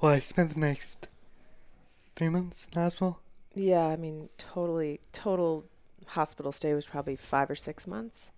Well, 0.00 0.12
I 0.12 0.20
spent 0.20 0.52
the 0.54 0.60
next 0.60 1.08
three 2.16 2.28
months 2.28 2.64
in 2.66 2.70
the 2.74 2.80
hospital. 2.80 3.20
Yeah, 3.54 3.86
I 3.86 3.96
mean, 3.96 4.28
totally, 4.38 5.00
total 5.12 5.64
hospital 6.06 6.52
stay 6.52 6.72
was 6.74 6.86
probably 6.86 7.16
five 7.16 7.50
or 7.50 7.56
six 7.56 7.86
months. 7.86 8.32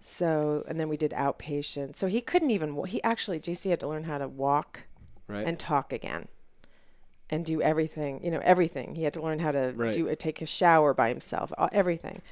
So, 0.00 0.64
and 0.68 0.78
then 0.78 0.88
we 0.88 0.96
did 0.96 1.10
outpatient. 1.12 1.96
So 1.96 2.06
he 2.06 2.20
couldn't 2.20 2.50
even, 2.50 2.82
he 2.86 3.02
actually, 3.02 3.40
JC 3.40 3.70
had 3.70 3.80
to 3.80 3.88
learn 3.88 4.04
how 4.04 4.18
to 4.18 4.28
walk 4.28 4.84
Right. 5.28 5.44
and 5.46 5.58
talk 5.58 5.92
again 5.92 6.28
and 7.28 7.44
do 7.44 7.60
everything, 7.60 8.22
you 8.22 8.30
know, 8.30 8.40
everything. 8.44 8.94
He 8.94 9.02
had 9.02 9.12
to 9.14 9.20
learn 9.22 9.40
how 9.40 9.50
to 9.50 9.72
Right. 9.74 9.92
do, 9.92 10.14
take 10.14 10.40
a 10.40 10.46
shower 10.46 10.94
by 10.94 11.08
himself, 11.08 11.52
uh, 11.58 11.68
everything. 11.72 12.22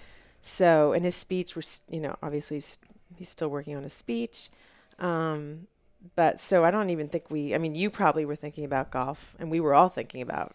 So, 0.46 0.92
and 0.92 1.04
his 1.06 1.14
speech 1.16 1.56
was, 1.56 1.80
you 1.88 2.00
know, 2.00 2.16
obviously 2.22 2.56
he's, 2.56 2.78
he's 3.16 3.30
still 3.30 3.48
working 3.48 3.74
on 3.76 3.82
his 3.82 3.94
speech. 3.94 4.50
Um, 4.98 5.68
but 6.16 6.38
so 6.38 6.64
I 6.66 6.70
don't 6.70 6.90
even 6.90 7.08
think 7.08 7.30
we, 7.30 7.54
I 7.54 7.58
mean, 7.58 7.74
you 7.74 7.88
probably 7.88 8.26
were 8.26 8.36
thinking 8.36 8.66
about 8.66 8.90
golf 8.90 9.34
and 9.38 9.50
we 9.50 9.58
were 9.58 9.74
all 9.74 9.88
thinking 9.88 10.20
about 10.20 10.54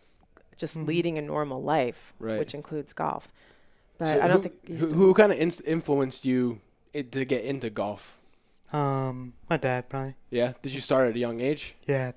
just 0.58 0.78
Mhm. 0.78 0.88
leading 0.88 1.18
a 1.18 1.22
normal 1.24 1.64
life, 1.64 2.14
Right. 2.20 2.38
which 2.38 2.54
includes 2.54 2.94
golf. 2.94 3.32
But 3.98 4.10
So 4.10 4.22
I 4.22 4.28
don't 4.28 4.44
who, 4.44 4.50
think 4.50 4.80
who, 4.80 4.88
who 4.94 5.14
kind 5.16 5.32
of 5.32 5.40
inst- 5.40 5.64
influenced 5.66 6.24
you 6.24 6.62
it, 6.94 7.12
to 7.14 7.26
get 7.26 7.44
into 7.44 7.70
golf? 7.72 8.20
Um, 8.72 9.34
my 9.50 9.58
dad 9.58 9.90
probably. 9.90 10.14
Yeah. 10.30 10.54
Did 10.62 10.74
you 10.74 10.82
start 10.82 11.10
at 11.10 11.16
a 11.16 11.20
young 11.20 11.40
age? 11.42 11.76
Yeah, 11.88 12.12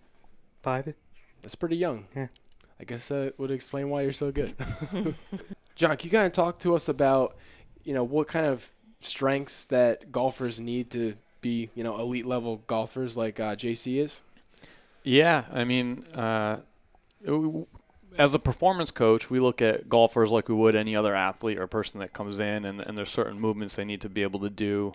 five. 0.63 0.93
That's 1.41 1.55
pretty 1.55 1.77
young. 1.77 2.07
Yeah. 2.15 2.27
I 2.79 2.85
guess 2.85 3.09
that 3.09 3.39
would 3.39 3.51
explain 3.51 3.89
why 3.89 4.03
you're 4.03 4.13
so 4.13 4.31
good. 4.31 4.55
John, 5.75 5.97
can 5.97 6.07
you 6.07 6.11
kind 6.11 6.27
of 6.27 6.33
talk 6.33 6.59
to 6.61 6.75
us 6.75 6.89
about, 6.89 7.35
you 7.85 7.95
know, 7.95 8.05
what 8.05 8.29
kind 8.29 8.47
of 8.47 8.73
strengths 9.01 9.65
that 9.65 10.13
golfers 10.13 10.61
need 10.61 10.91
to 10.91 11.15
be 11.41 11.69
you 11.75 11.83
know 11.83 11.99
elite 11.99 12.27
level 12.27 12.63
golfers 12.67 13.17
like 13.17 13.41
uh, 13.41 13.55
JC 13.55 13.99
is? 13.99 14.23
Yeah, 15.05 15.45
I 15.53 15.65
mean, 15.65 16.05
uh, 16.15 16.59
as 18.19 18.35
a 18.35 18.39
performance 18.39 18.91
coach, 18.91 19.31
we 19.31 19.41
look 19.41 19.61
at 19.61 19.89
golfers 19.89 20.31
like 20.31 20.49
we 20.49 20.55
would 20.55 20.77
any 20.77 20.95
other 20.95 21.15
athlete 21.15 21.59
or 21.59 21.67
person 21.67 22.01
that 22.01 22.13
comes 22.13 22.39
in, 22.39 22.65
and, 22.65 22.81
and 22.81 22.97
there's 22.97 23.11
certain 23.11 23.41
movements 23.41 23.77
they 23.77 23.85
need 23.85 24.01
to 24.03 24.09
be 24.09 24.23
able 24.23 24.41
to 24.41 24.51
do 24.51 24.93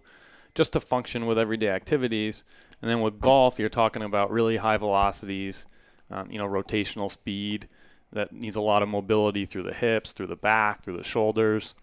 just 0.56 0.74
to 0.74 0.80
function 0.80 1.26
with 1.26 1.38
everyday 1.38 1.70
activities. 1.70 2.44
And 2.82 2.90
then 2.90 3.02
with 3.02 3.20
golf, 3.20 3.60
you're 3.60 3.70
talking 3.70 4.02
about 4.02 4.32
really 4.32 4.58
high 4.58 4.78
velocities, 4.78 5.66
um, 6.10 6.32
you 6.32 6.38
know, 6.38 6.48
rotational 6.48 7.12
speed 7.12 7.68
that 8.14 8.32
needs 8.32 8.56
a 8.56 8.62
lot 8.62 8.82
of 8.82 8.90
mobility 8.90 9.46
through 9.46 9.64
the 9.64 9.74
hips, 9.74 10.14
through 10.14 10.28
the 10.28 10.36
back, 10.36 10.84
through 10.84 10.98
the 10.98 11.04
shoulders, 11.04 11.76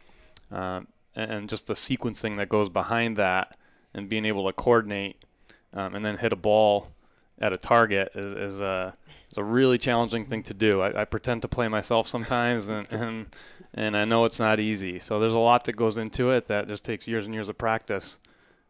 um, 0.51 0.87
and, 1.15 1.49
just 1.49 1.67
the 1.67 1.75
sequencing 1.75 2.37
that 2.39 2.49
goes 2.49 2.69
behind 2.69 3.17
that, 3.17 3.57
and 3.93 4.09
being 4.09 4.25
able 4.25 4.47
to 4.47 4.53
coordinate 4.53 5.23
um, 5.73 5.95
and 5.95 6.05
then 6.05 6.19
hit 6.19 6.33
a 6.33 6.37
ball 6.37 6.89
at 7.41 7.53
a 7.53 7.57
target 7.57 8.11
is, 8.15 8.55
is 8.55 8.61
a 8.61 8.97
is 9.31 9.39
a 9.39 9.45
really 9.45 9.79
challenging 9.79 10.25
thing 10.25 10.43
to 10.45 10.55
do. 10.55 10.81
I, 10.81 11.03
I 11.03 11.05
pretend 11.05 11.43
to 11.43 11.49
play 11.49 11.69
myself 11.69 12.07
sometimes, 12.07 12.69
and, 12.69 12.87
and 12.91 13.27
and 13.73 13.97
I 13.97 14.05
know 14.05 14.25
it's 14.25 14.41
not 14.41 14.61
easy. 14.61 14.99
So 14.99 15.19
there's 15.19 15.33
a 15.33 15.39
lot 15.39 15.65
that 15.65 15.77
goes 15.77 15.97
into 15.97 16.31
it 16.31 16.47
that 16.49 16.69
just 16.69 16.85
takes 16.85 17.07
years 17.07 17.27
and 17.27 17.35
years 17.35 17.49
of 17.49 17.59
practice. 17.59 18.19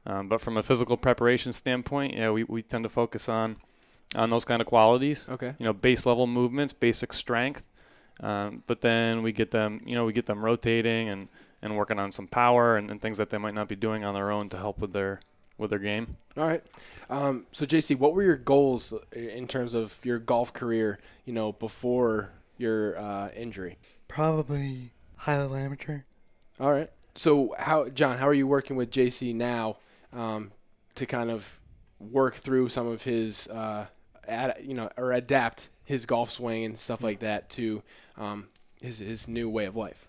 Um, 0.06 0.28
but 0.28 0.40
from 0.40 0.56
a 0.56 0.62
physical 0.62 0.98
preparation 0.98 1.54
standpoint, 1.54 2.14
yeah, 2.14 2.30
we, 2.30 2.44
we 2.44 2.62
tend 2.62 2.84
to 2.84 2.90
focus 2.90 3.28
on 3.28 3.56
on 4.14 4.30
those 4.30 4.44
kind 4.44 4.60
of 4.60 4.66
qualities. 4.66 5.28
Okay. 5.28 5.54
You 5.58 5.66
know, 5.66 5.72
base 5.72 6.06
level 6.06 6.26
movements, 6.26 6.72
basic 6.72 7.12
strength. 7.12 7.62
Um, 8.20 8.62
but 8.66 8.80
then 8.80 9.22
we 9.22 9.32
get 9.32 9.50
them, 9.50 9.80
you 9.84 9.96
know, 9.96 10.04
we 10.04 10.12
get 10.12 10.26
them 10.26 10.44
rotating 10.44 11.08
and, 11.08 11.28
and 11.64 11.76
working 11.76 11.98
on 11.98 12.12
some 12.12 12.28
power 12.28 12.76
and, 12.76 12.90
and 12.90 13.00
things 13.00 13.18
that 13.18 13.30
they 13.30 13.38
might 13.38 13.54
not 13.54 13.66
be 13.66 13.74
doing 13.74 14.04
on 14.04 14.14
their 14.14 14.30
own 14.30 14.48
to 14.50 14.56
help 14.56 14.78
with 14.78 14.92
their 14.92 15.20
with 15.56 15.70
their 15.70 15.78
game. 15.78 16.16
All 16.36 16.46
right. 16.46 16.62
Um, 17.08 17.46
so 17.52 17.64
JC, 17.64 17.96
what 17.96 18.14
were 18.14 18.22
your 18.22 18.36
goals 18.36 18.92
in 19.12 19.48
terms 19.48 19.72
of 19.74 19.98
your 20.04 20.18
golf 20.18 20.52
career? 20.52 20.98
You 21.24 21.32
know, 21.32 21.52
before 21.52 22.30
your 22.58 22.98
uh, 22.98 23.30
injury. 23.34 23.78
Probably 24.08 24.90
high 25.16 25.38
level 25.38 25.56
amateur. 25.56 26.00
All 26.60 26.72
right. 26.72 26.90
So 27.14 27.54
how, 27.58 27.88
John? 27.88 28.18
How 28.18 28.28
are 28.28 28.34
you 28.34 28.46
working 28.46 28.76
with 28.76 28.90
JC 28.90 29.34
now 29.34 29.78
um, 30.12 30.52
to 30.96 31.06
kind 31.06 31.30
of 31.30 31.58
work 31.98 32.34
through 32.34 32.68
some 32.68 32.86
of 32.86 33.04
his, 33.04 33.48
uh, 33.48 33.86
ad, 34.28 34.58
you 34.62 34.74
know, 34.74 34.90
or 34.96 35.12
adapt 35.12 35.70
his 35.84 36.06
golf 36.06 36.30
swing 36.30 36.64
and 36.64 36.78
stuff 36.78 37.02
like 37.02 37.20
that 37.20 37.48
to 37.50 37.82
um, 38.16 38.48
his 38.82 38.98
his 38.98 39.28
new 39.28 39.48
way 39.48 39.64
of 39.64 39.76
life? 39.76 40.08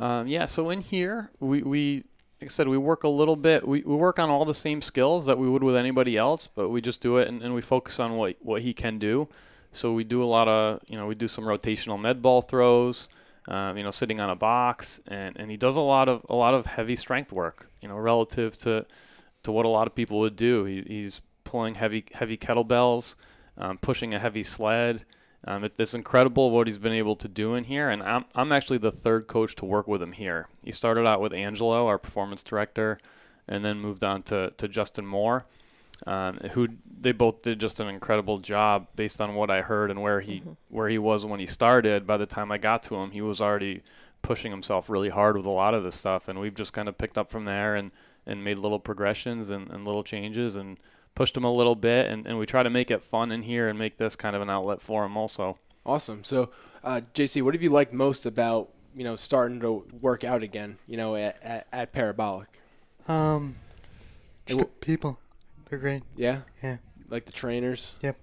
Um, 0.00 0.26
yeah, 0.26 0.46
so 0.46 0.70
in 0.70 0.80
here, 0.80 1.30
we, 1.40 1.62
we 1.62 2.04
like 2.40 2.50
I 2.50 2.52
said, 2.52 2.68
we 2.68 2.78
work 2.78 3.04
a 3.04 3.08
little 3.08 3.36
bit. 3.36 3.68
We, 3.68 3.82
we 3.82 3.94
work 3.94 4.18
on 4.18 4.30
all 4.30 4.46
the 4.46 4.54
same 4.54 4.80
skills 4.80 5.26
that 5.26 5.36
we 5.36 5.48
would 5.48 5.62
with 5.62 5.76
anybody 5.76 6.16
else, 6.16 6.46
but 6.48 6.70
we 6.70 6.80
just 6.80 7.02
do 7.02 7.18
it 7.18 7.28
and, 7.28 7.42
and 7.42 7.54
we 7.54 7.60
focus 7.60 8.00
on 8.00 8.16
what, 8.16 8.36
what 8.40 8.62
he 8.62 8.72
can 8.72 8.98
do. 8.98 9.28
So 9.72 9.92
we 9.92 10.04
do 10.04 10.22
a 10.22 10.24
lot 10.24 10.48
of, 10.48 10.80
you 10.88 10.96
know, 10.96 11.06
we 11.06 11.14
do 11.14 11.28
some 11.28 11.44
rotational 11.44 12.00
med 12.00 12.22
ball 12.22 12.40
throws, 12.40 13.10
um, 13.46 13.76
you 13.76 13.84
know, 13.84 13.90
sitting 13.90 14.20
on 14.20 14.30
a 14.30 14.34
box, 14.34 15.00
and, 15.06 15.36
and 15.38 15.50
he 15.50 15.56
does 15.56 15.76
a 15.76 15.80
lot 15.80 16.08
of 16.08 16.24
a 16.28 16.34
lot 16.34 16.54
of 16.54 16.66
heavy 16.66 16.96
strength 16.96 17.30
work, 17.30 17.70
you 17.80 17.88
know, 17.88 17.96
relative 17.96 18.58
to 18.58 18.86
to 19.42 19.52
what 19.52 19.66
a 19.66 19.68
lot 19.68 19.86
of 19.86 19.94
people 19.94 20.18
would 20.20 20.34
do. 20.34 20.64
He, 20.64 20.82
he's 20.86 21.20
pulling 21.44 21.76
heavy 21.76 22.04
heavy 22.14 22.36
kettlebells, 22.36 23.14
um, 23.56 23.78
pushing 23.78 24.12
a 24.12 24.18
heavy 24.18 24.42
sled. 24.42 25.04
Um, 25.44 25.64
it, 25.64 25.72
it's 25.78 25.94
incredible 25.94 26.50
what 26.50 26.66
he's 26.66 26.78
been 26.78 26.92
able 26.92 27.16
to 27.16 27.28
do 27.28 27.54
in 27.54 27.64
here, 27.64 27.88
and 27.88 28.02
I'm, 28.02 28.24
I'm 28.34 28.52
actually 28.52 28.78
the 28.78 28.90
third 28.90 29.26
coach 29.26 29.56
to 29.56 29.64
work 29.64 29.88
with 29.88 30.02
him 30.02 30.12
here. 30.12 30.48
He 30.64 30.72
started 30.72 31.06
out 31.06 31.20
with 31.20 31.32
Angelo, 31.32 31.86
our 31.86 31.98
performance 31.98 32.42
director, 32.42 32.98
and 33.48 33.64
then 33.64 33.80
moved 33.80 34.04
on 34.04 34.22
to, 34.24 34.52
to 34.58 34.68
Justin 34.68 35.06
Moore, 35.06 35.46
um, 36.06 36.36
who 36.52 36.68
they 37.00 37.12
both 37.12 37.42
did 37.42 37.58
just 37.58 37.80
an 37.80 37.88
incredible 37.88 38.38
job 38.38 38.88
based 38.96 39.20
on 39.20 39.34
what 39.34 39.50
I 39.50 39.62
heard 39.62 39.90
and 39.90 40.02
where 40.02 40.20
he 40.20 40.42
where 40.68 40.88
he 40.88 40.98
was 40.98 41.24
when 41.24 41.40
he 41.40 41.46
started. 41.46 42.06
By 42.06 42.16
the 42.18 42.26
time 42.26 42.52
I 42.52 42.58
got 42.58 42.82
to 42.84 42.96
him, 42.96 43.10
he 43.10 43.22
was 43.22 43.40
already 43.40 43.82
pushing 44.22 44.50
himself 44.50 44.90
really 44.90 45.08
hard 45.08 45.36
with 45.36 45.46
a 45.46 45.50
lot 45.50 45.74
of 45.74 45.84
this 45.84 45.96
stuff, 45.96 46.28
and 46.28 46.38
we've 46.38 46.54
just 46.54 46.72
kind 46.74 46.88
of 46.88 46.98
picked 46.98 47.18
up 47.18 47.30
from 47.30 47.46
there 47.46 47.74
and, 47.74 47.90
and 48.26 48.44
made 48.44 48.58
little 48.58 48.78
progressions 48.78 49.48
and, 49.48 49.70
and 49.70 49.86
little 49.86 50.04
changes 50.04 50.56
and 50.56 50.78
pushed 51.14 51.34
them 51.34 51.44
a 51.44 51.52
little 51.52 51.74
bit, 51.74 52.06
and, 52.10 52.26
and 52.26 52.38
we 52.38 52.46
try 52.46 52.62
to 52.62 52.70
make 52.70 52.90
it 52.90 53.02
fun 53.02 53.30
in 53.32 53.42
here 53.42 53.68
and 53.68 53.78
make 53.78 53.96
this 53.98 54.16
kind 54.16 54.34
of 54.36 54.42
an 54.42 54.50
outlet 54.50 54.80
for 54.80 55.02
them 55.02 55.16
also. 55.16 55.58
Awesome. 55.84 56.24
So, 56.24 56.50
uh, 56.84 57.00
JC, 57.14 57.42
what 57.42 57.54
have 57.54 57.62
you 57.62 57.70
liked 57.70 57.92
most 57.92 58.26
about 58.26 58.70
you 58.94 59.04
know 59.04 59.16
starting 59.16 59.60
to 59.60 59.86
work 60.00 60.24
out 60.24 60.42
again? 60.42 60.78
You 60.86 60.96
know, 60.96 61.16
at, 61.16 61.42
at, 61.42 61.66
at 61.72 61.92
Parabolic. 61.92 62.60
Um, 63.08 63.56
Hey, 64.46 64.54
just 64.54 64.60
wh- 64.66 64.72
the 64.80 64.86
people. 64.86 65.18
They're 65.68 65.78
great. 65.78 66.02
Yeah. 66.16 66.40
Yeah. 66.62 66.78
Like 67.08 67.26
the 67.26 67.32
trainers. 67.32 67.94
Yep. 68.02 68.16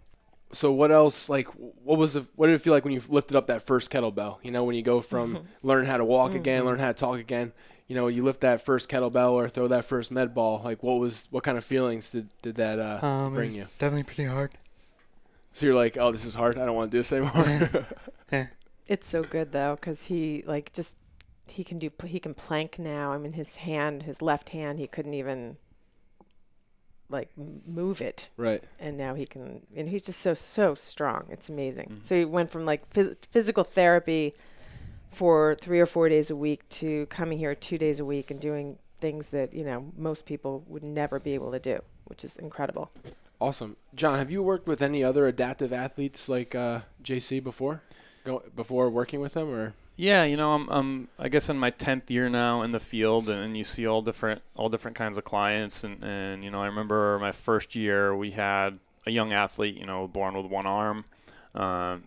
So 0.53 0.71
what 0.71 0.91
else? 0.91 1.29
Like, 1.29 1.47
what 1.49 1.97
was 1.97 2.13
the? 2.13 2.27
What 2.35 2.47
did 2.47 2.53
it 2.55 2.61
feel 2.61 2.73
like 2.73 2.83
when 2.85 2.93
you 2.93 3.01
lifted 3.09 3.35
up 3.35 3.47
that 3.47 3.61
first 3.61 3.91
kettlebell? 3.91 4.37
You 4.43 4.51
know, 4.51 4.63
when 4.63 4.75
you 4.75 4.81
go 4.81 5.01
from 5.01 5.45
learning 5.63 5.87
how 5.87 5.97
to 5.97 6.05
walk 6.05 6.35
again, 6.35 6.65
learn 6.65 6.79
how 6.79 6.87
to 6.87 6.93
talk 6.93 7.19
again. 7.19 7.51
You 7.87 7.95
know, 7.95 8.07
you 8.07 8.21
lift 8.23 8.41
that 8.41 8.61
first 8.61 8.89
kettlebell 8.89 9.31
or 9.31 9.47
throw 9.47 9.67
that 9.69 9.85
first 9.85 10.11
med 10.11 10.33
ball. 10.33 10.61
Like, 10.63 10.83
what 10.83 10.99
was? 10.99 11.27
What 11.31 11.43
kind 11.43 11.57
of 11.57 11.63
feelings 11.63 12.09
did 12.09 12.27
did 12.41 12.55
that 12.55 12.79
uh, 12.79 13.05
Um, 13.05 13.33
bring 13.33 13.49
it's 13.49 13.57
you? 13.57 13.63
definitely 13.79 14.03
pretty 14.03 14.25
hard. 14.25 14.51
So 15.53 15.65
you're 15.65 15.75
like, 15.75 15.97
oh, 15.97 16.11
this 16.11 16.25
is 16.25 16.35
hard. 16.35 16.57
I 16.57 16.65
don't 16.65 16.75
want 16.75 16.91
to 16.91 16.95
do 16.97 16.99
this 16.99 17.11
anymore. 17.13 17.85
It's 18.89 19.09
so 19.09 19.21
good 19.23 19.51
though, 19.51 19.75
because 19.75 20.05
he 20.05 20.43
like 20.47 20.71
just 20.71 20.97
he 21.49 21.63
can 21.65 21.77
do 21.77 21.89
he 22.05 22.19
can 22.19 22.33
plank 22.33 22.79
now. 22.79 23.11
I 23.11 23.17
mean, 23.17 23.33
his 23.33 23.57
hand, 23.57 24.03
his 24.03 24.21
left 24.21 24.49
hand, 24.51 24.79
he 24.79 24.87
couldn't 24.87 25.13
even 25.13 25.57
like 27.09 27.29
move 27.37 28.01
it, 28.01 28.29
right. 28.37 28.63
and 28.79 28.97
now 28.97 29.13
he 29.13 29.25
can. 29.25 29.61
And 29.75 29.89
he's 29.89 30.05
just 30.05 30.19
so 30.21 30.33
so 30.33 30.73
strong. 30.73 31.25
It's 31.29 31.49
amazing. 31.49 31.87
Mhm. 31.99 32.03
So 32.03 32.15
he 32.17 32.25
went 32.25 32.49
from 32.49 32.65
like 32.65 32.89
phys- 32.89 33.15
physical 33.29 33.63
therapy 33.65 34.33
for 35.09 35.55
three 35.55 35.79
or 35.79 35.85
four 35.85 36.09
days 36.09 36.29
a 36.29 36.35
week 36.35 36.67
to 36.69 37.05
coming 37.07 37.37
here 37.37 37.55
two 37.55 37.77
days 37.77 37.99
a 37.99 38.05
week 38.05 38.31
and 38.31 38.39
doing 38.39 38.77
things 38.99 39.29
that 39.29 39.53
you 39.53 39.63
know 39.63 39.91
most 39.95 40.25
people 40.25 40.63
would 40.67 40.83
never 40.83 41.19
be 41.19 41.33
able 41.33 41.51
to 41.51 41.59
do, 41.59 41.79
which 42.05 42.23
is 42.23 42.37
incredible. 42.37 42.91
Awesome, 43.39 43.77
John. 43.93 44.17
Have 44.17 44.31
you 44.31 44.41
worked 44.41 44.67
with 44.67 44.81
any 44.81 45.03
other 45.03 45.27
adaptive 45.27 45.71
athletes 45.71 46.27
like 46.27 46.55
uh, 46.55 46.81
JC 47.03 47.43
before? 47.43 47.81
Go 48.23 48.43
before 48.55 48.89
working 48.89 49.21
with 49.21 49.35
them, 49.35 49.49
or 49.49 49.73
Yeah, 49.95 50.23
you 50.23 50.35
know, 50.35 50.53
I'm, 50.53 50.67
I'm 50.69 51.07
I 51.19 51.29
guess 51.29 51.47
in 51.47 51.57
my 51.57 51.69
tenth 51.69 52.09
year 52.09 52.29
now 52.29 52.63
in 52.63 52.71
the 52.71 52.79
field, 52.79 53.29
and 53.29 53.55
you 53.55 53.63
see 53.63 53.85
all 53.85 54.01
different 54.01 54.41
all 54.55 54.69
different 54.69 54.97
kinds 54.97 55.17
of 55.17 55.23
clients, 55.23 55.83
and 55.83 56.03
and 56.03 56.43
you 56.43 56.49
know, 56.49 56.61
I 56.61 56.65
remember 56.65 57.19
my 57.19 57.31
first 57.31 57.75
year 57.75 58.15
we 58.15 58.31
had 58.31 58.79
a 59.05 59.11
young 59.11 59.31
athlete, 59.33 59.77
you 59.77 59.85
know, 59.85 60.07
born 60.07 60.35
with 60.35 60.47
one 60.47 60.65
arm, 60.65 61.05
um, 61.55 62.03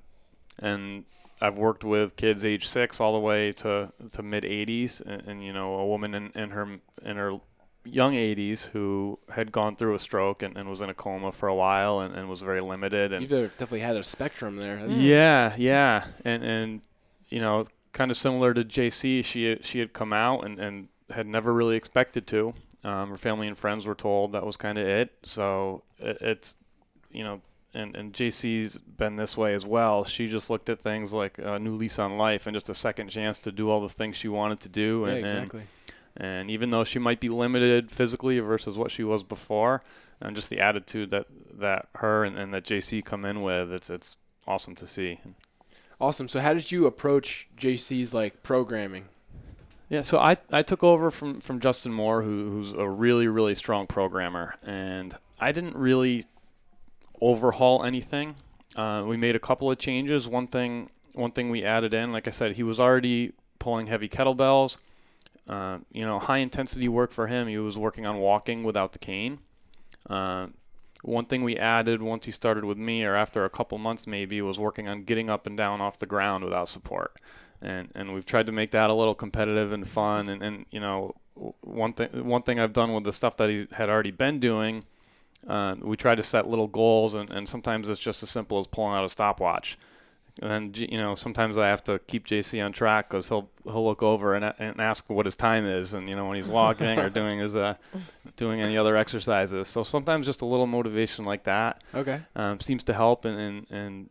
and 0.59 1.05
I've 1.41 1.57
worked 1.57 1.85
with 1.85 2.17
kids 2.17 2.45
age 2.45 2.69
six 2.69 3.01
all 3.01 3.13
the 3.15 3.19
way 3.21 3.53
to 3.53 3.93
to 4.13 4.23
mid 4.23 4.45
80s, 4.45 5.01
and, 5.01 5.23
and 5.27 5.45
you 5.45 5.53
know, 5.53 5.75
a 5.75 5.87
woman 5.87 6.15
in, 6.15 6.31
in 6.35 6.51
her 6.51 6.79
in 7.03 7.17
her 7.17 7.39
young 7.85 8.13
80s 8.13 8.67
who 8.69 9.19
had 9.31 9.51
gone 9.53 9.75
through 9.75 9.95
a 9.95 9.99
stroke 9.99 10.43
and, 10.43 10.55
and 10.59 10.69
was 10.69 10.83
in 10.83 10.91
a 10.91 10.95
coma 10.95 11.33
for 11.33 11.49
a 11.49 11.55
while 11.55 12.01
and, 12.01 12.15
and 12.15 12.29
was 12.29 12.43
very 12.43 12.61
limited 12.61 13.11
and 13.11 13.23
you've 13.23 13.51
definitely 13.53 13.81
had 13.81 13.97
a 13.97 14.05
spectrum 14.05 14.57
there. 14.57 14.85
Yeah, 14.89 15.55
yeah, 15.57 16.05
and 16.25 16.45
and 16.45 16.81
you 17.31 17.41
know, 17.41 17.65
kind 17.93 18.11
of 18.11 18.17
similar 18.19 18.53
to 18.53 18.65
JC, 18.65 19.25
she 19.25 19.45
had- 19.45 19.65
she 19.65 19.79
had 19.79 19.93
come 19.95 20.13
out 20.13 20.45
and, 20.45 20.59
and 20.59 20.89
had 21.11 21.27
never 21.27 21.53
really 21.55 21.77
expected 21.77 22.27
to. 22.29 22.53
Um, 22.85 23.11
her 23.11 23.17
family 23.17 23.47
and 23.49 23.59
friends 23.59 23.87
were 23.87 23.95
told 23.95 24.33
that 24.33 24.45
was 24.45 24.57
kind 24.57 24.77
of 24.79 24.87
it. 24.87 25.13
So 25.23 25.83
it, 25.99 26.19
it's 26.21 26.55
you 27.11 27.25
know, 27.25 27.41
and 27.75 27.95
and 27.97 28.13
JC's 28.13 28.77
been 28.79 29.17
this 29.17 29.37
way 29.37 29.55
as 29.55 29.65
well. 29.67 30.05
She 30.05 30.29
just 30.29 30.51
looked 30.51 30.69
at 30.69 30.81
things 30.81 31.13
like 31.13 31.39
a 31.39 31.59
new 31.59 31.71
lease 31.71 31.99
on 31.99 32.17
life 32.19 32.47
and 32.47 32.55
just 32.55 32.69
a 32.69 32.75
second 32.75 33.09
chance 33.09 33.39
to 33.41 33.53
do 33.53 33.71
all 33.71 33.81
the 33.81 33.89
things 33.89 34.17
she 34.17 34.29
wanted 34.29 34.61
to 34.61 34.69
do. 34.69 35.05
Yeah, 35.07 35.13
And, 35.13 35.17
and 35.27 35.37
exactly. 35.39 35.63
and 36.17 36.51
even 36.51 36.71
though 36.71 36.85
she 36.85 36.99
might 36.99 37.21
be 37.21 37.29
limited 37.29 37.91
physically 37.91 38.39
versus 38.41 38.77
what 38.77 38.91
she 38.91 39.05
was 39.05 39.23
before, 39.25 39.83
and 40.21 40.35
just 40.35 40.51
the 40.51 40.61
attitude 40.61 41.11
that 41.11 41.27
that 41.53 41.89
her 41.97 42.25
and, 42.25 42.39
and 42.39 42.53
that 42.55 42.65
JC 42.65 43.05
come 43.05 43.25
in 43.25 43.43
with, 43.43 43.73
it's 43.73 43.91
it's 43.91 44.17
awesome 44.47 44.75
to 44.77 44.87
see. 44.87 45.21
Awesome. 46.01 46.29
So 46.29 46.41
how 46.41 46.55
did 46.55 46.73
you 46.73 46.87
approach 46.87 47.49
JC's 47.59 48.15
like 48.15 48.43
programming? 48.43 49.09
Yeah, 49.91 50.03
so 50.03 50.19
I, 50.19 50.37
I 50.53 50.63
took 50.63 50.85
over 50.85 51.11
from, 51.11 51.41
from 51.41 51.59
Justin 51.59 51.93
Moore, 51.93 52.23
who, 52.23 52.49
who's 52.49 52.73
a 52.73 52.89
really, 52.89 53.27
really 53.27 53.57
strong 53.57 53.89
programmer, 53.89 54.55
and 54.63 55.17
I 55.41 55.51
didn't 55.51 55.75
really 55.77 56.27
overhaul 57.21 57.85
anything. 57.85 58.37
Uh, 58.77 59.05
we 59.07 59.17
made 59.17 59.37
a 59.37 59.41
couple 59.41 59.71
of 59.71 59.79
changes. 59.79 60.29
One 60.29 60.47
thing 60.47 60.91
one 61.15 61.33
thing 61.33 61.51
we 61.51 61.65
added 61.65 61.93
in, 61.93 62.13
like 62.13 62.29
I 62.29 62.31
said, 62.31 62.53
he 62.53 62.63
was 62.63 62.79
already 62.79 63.33
pulling 63.59 63.89
heavy 63.89 64.09
kettlebells. 64.09 64.77
Uh, 65.49 65.79
you 65.93 66.07
know, 66.07 66.21
high 66.21 66.39
intensity 66.39 66.89
work 66.89 67.11
for 67.11 67.27
him. 67.27 67.49
He 67.49 67.59
was 67.59 67.77
working 67.77 68.07
on 68.07 68.19
walking 68.19 68.63
without 68.63 68.93
the 68.93 69.01
cane. 69.01 69.41
Uh, 70.09 70.49
one 71.03 71.25
thing 71.25 71.43
we 71.43 71.57
added 71.57 72.01
once 72.03 72.27
he 72.27 72.31
started 72.31 72.65
with 72.65 72.79
me, 72.79 73.05
or 73.05 73.17
after 73.17 73.45
a 73.45 73.51
couple 73.51 73.77
months 73.79 74.07
maybe, 74.07 74.41
was 74.43 74.59
working 74.59 74.89
on 74.89 75.03
getting 75.03 75.29
up 75.29 75.47
and 75.47 75.57
down 75.57 75.81
off 75.81 75.99
the 75.99 76.07
ground 76.07 76.45
without 76.45 76.69
support 76.69 77.17
and 77.63 77.91
and 77.95 78.15
we've 78.15 78.25
tried 78.25 78.47
to 78.47 78.53
make 78.53 78.71
that 78.71 78.89
a 78.89 78.95
little 78.95 79.15
competitive 79.15 79.71
and 79.71 79.87
fun 79.87 80.31
and, 80.31 80.43
and 80.43 80.65
you 80.71 80.81
know 80.81 81.15
one 81.61 81.93
thing 81.93 82.09
one 82.27 82.43
thing 82.43 82.59
I've 82.59 82.73
done 82.73 82.93
with 82.93 83.05
the 83.05 83.13
stuff 83.13 83.37
that 83.39 83.49
he 83.49 83.67
had 83.73 83.89
already 83.89 84.11
been 84.11 84.39
doing, 84.41 84.85
uh, 85.47 85.75
we 85.81 85.97
try 85.97 86.15
to 86.15 86.23
set 86.23 86.49
little 86.49 86.69
goals, 86.69 87.15
and, 87.15 87.31
and 87.31 87.49
sometimes 87.49 87.89
it's 87.89 88.01
just 88.01 88.23
as 88.23 88.31
simple 88.31 88.59
as 88.61 88.67
pulling 88.67 88.95
out 88.95 89.05
a 89.05 89.09
stopwatch. 89.09 89.79
And 90.43 90.77
you 90.79 90.97
know 90.97 91.15
sometimes 91.17 91.59
I 91.59 91.67
have 91.69 91.85
to 91.85 91.99
keep 92.07 92.27
JC 92.27 92.65
on 92.65 92.73
track 92.73 93.11
because 93.11 93.29
he'll 93.29 93.51
he'll 93.65 93.85
look 93.85 94.03
over 94.03 94.35
and, 94.35 94.55
and 94.59 94.81
ask 94.81 95.11
what 95.11 95.27
his 95.27 95.37
time 95.37 95.67
is, 95.67 95.93
and 95.93 96.09
you 96.09 96.15
know 96.17 96.25
when 96.25 96.37
he's 96.37 96.49
walking 96.49 96.99
or 96.99 97.11
doing 97.11 97.39
his 97.41 97.57
uh, 97.57 97.75
doing 98.37 98.61
any 98.63 98.79
other 98.79 98.97
exercises. 98.97 99.69
So 99.69 99.83
sometimes 99.83 100.25
just 100.27 100.41
a 100.41 100.47
little 100.47 100.67
motivation 100.67 101.25
like 101.25 101.45
that 101.45 101.83
Okay. 101.95 102.21
um, 102.37 102.61
seems 102.61 102.85
to 102.85 102.95
help, 102.95 103.25
and, 103.27 103.39
and 103.39 103.67
and 103.71 104.11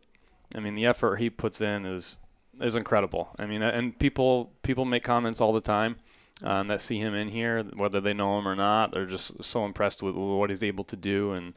I 0.54 0.60
mean 0.60 0.74
the 0.76 0.86
effort 0.86 1.16
he 1.16 1.30
puts 1.30 1.60
in 1.60 1.84
is 1.86 2.20
is 2.60 2.76
incredible. 2.76 3.34
I 3.38 3.46
mean, 3.46 3.62
and 3.62 3.98
people 3.98 4.52
people 4.62 4.84
make 4.84 5.02
comments 5.02 5.40
all 5.40 5.52
the 5.52 5.60
time 5.62 5.96
um, 6.42 6.68
that 6.68 6.80
see 6.80 6.98
him 6.98 7.14
in 7.14 7.28
here, 7.28 7.62
whether 7.76 8.00
they 8.00 8.12
know 8.12 8.38
him 8.38 8.46
or 8.46 8.56
not. 8.56 8.92
They're 8.92 9.06
just 9.06 9.42
so 9.44 9.64
impressed 9.64 10.02
with 10.02 10.14
what 10.14 10.50
he's 10.50 10.62
able 10.62 10.84
to 10.84 10.96
do, 10.96 11.32
and 11.32 11.54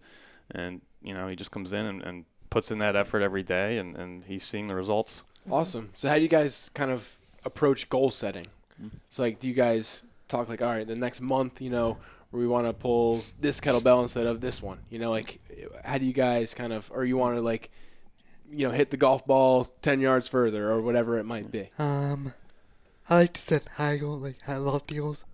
and 0.52 0.82
you 1.02 1.14
know 1.14 1.28
he 1.28 1.36
just 1.36 1.52
comes 1.52 1.74
in 1.74 1.86
and, 1.86 2.02
and 2.02 2.26
puts 2.50 2.70
in 2.70 2.80
that 2.80 2.96
effort 2.96 3.22
every 3.22 3.44
day, 3.44 3.78
and, 3.78 3.96
and 3.96 4.24
he's 4.26 4.44
seeing 4.44 4.68
the 4.68 4.76
results. 4.76 5.24
Awesome. 5.50 5.90
So 5.94 6.08
how 6.08 6.16
do 6.16 6.22
you 6.22 6.28
guys 6.28 6.70
kind 6.74 6.92
of 6.92 7.16
approach 7.44 7.90
goal 7.90 8.12
setting? 8.12 8.46
Mm-hmm. 8.82 8.98
It's 9.08 9.20
like, 9.20 9.40
do 9.40 9.48
you 9.48 9.54
guys 9.56 10.04
talk 10.28 10.50
like, 10.50 10.62
all 10.62 10.70
right, 10.70 10.88
the 10.88 10.96
next 10.96 11.20
month, 11.20 11.62
you 11.62 11.70
know, 11.70 11.98
we 12.32 12.48
want 12.48 12.68
to 12.68 12.74
pull 12.74 13.24
this 13.42 13.60
kettlebell 13.60 14.04
instead 14.04 14.28
of 14.28 14.40
this 14.40 14.62
one? 14.62 14.80
You 14.90 15.00
know, 15.00 15.10
like, 15.10 15.40
how 15.84 15.98
do 15.98 16.06
you 16.06 16.14
guys 16.14 16.54
kind 16.54 16.72
of, 16.74 16.92
or 16.94 17.04
you 17.06 17.18
want 17.18 17.36
to 17.38 17.42
like, 17.42 17.72
you 18.52 18.68
know, 18.68 18.74
hit 18.74 18.92
the 18.92 18.98
golf 18.98 19.26
ball 19.26 19.66
ten 19.82 20.00
yards 20.00 20.28
further 20.28 20.72
or 20.72 20.80
whatever 20.82 21.18
it 21.18 21.24
might 21.24 21.52
be? 21.52 21.72
Um, 21.80 22.34
I 23.10 23.16
like 23.18 23.34
to 23.34 23.42
set 23.42 23.68
high 23.76 23.98
goals, 23.98 24.24
like 24.24 24.42
high 24.44 24.58
lofty 24.58 24.96
goals. 24.96 25.26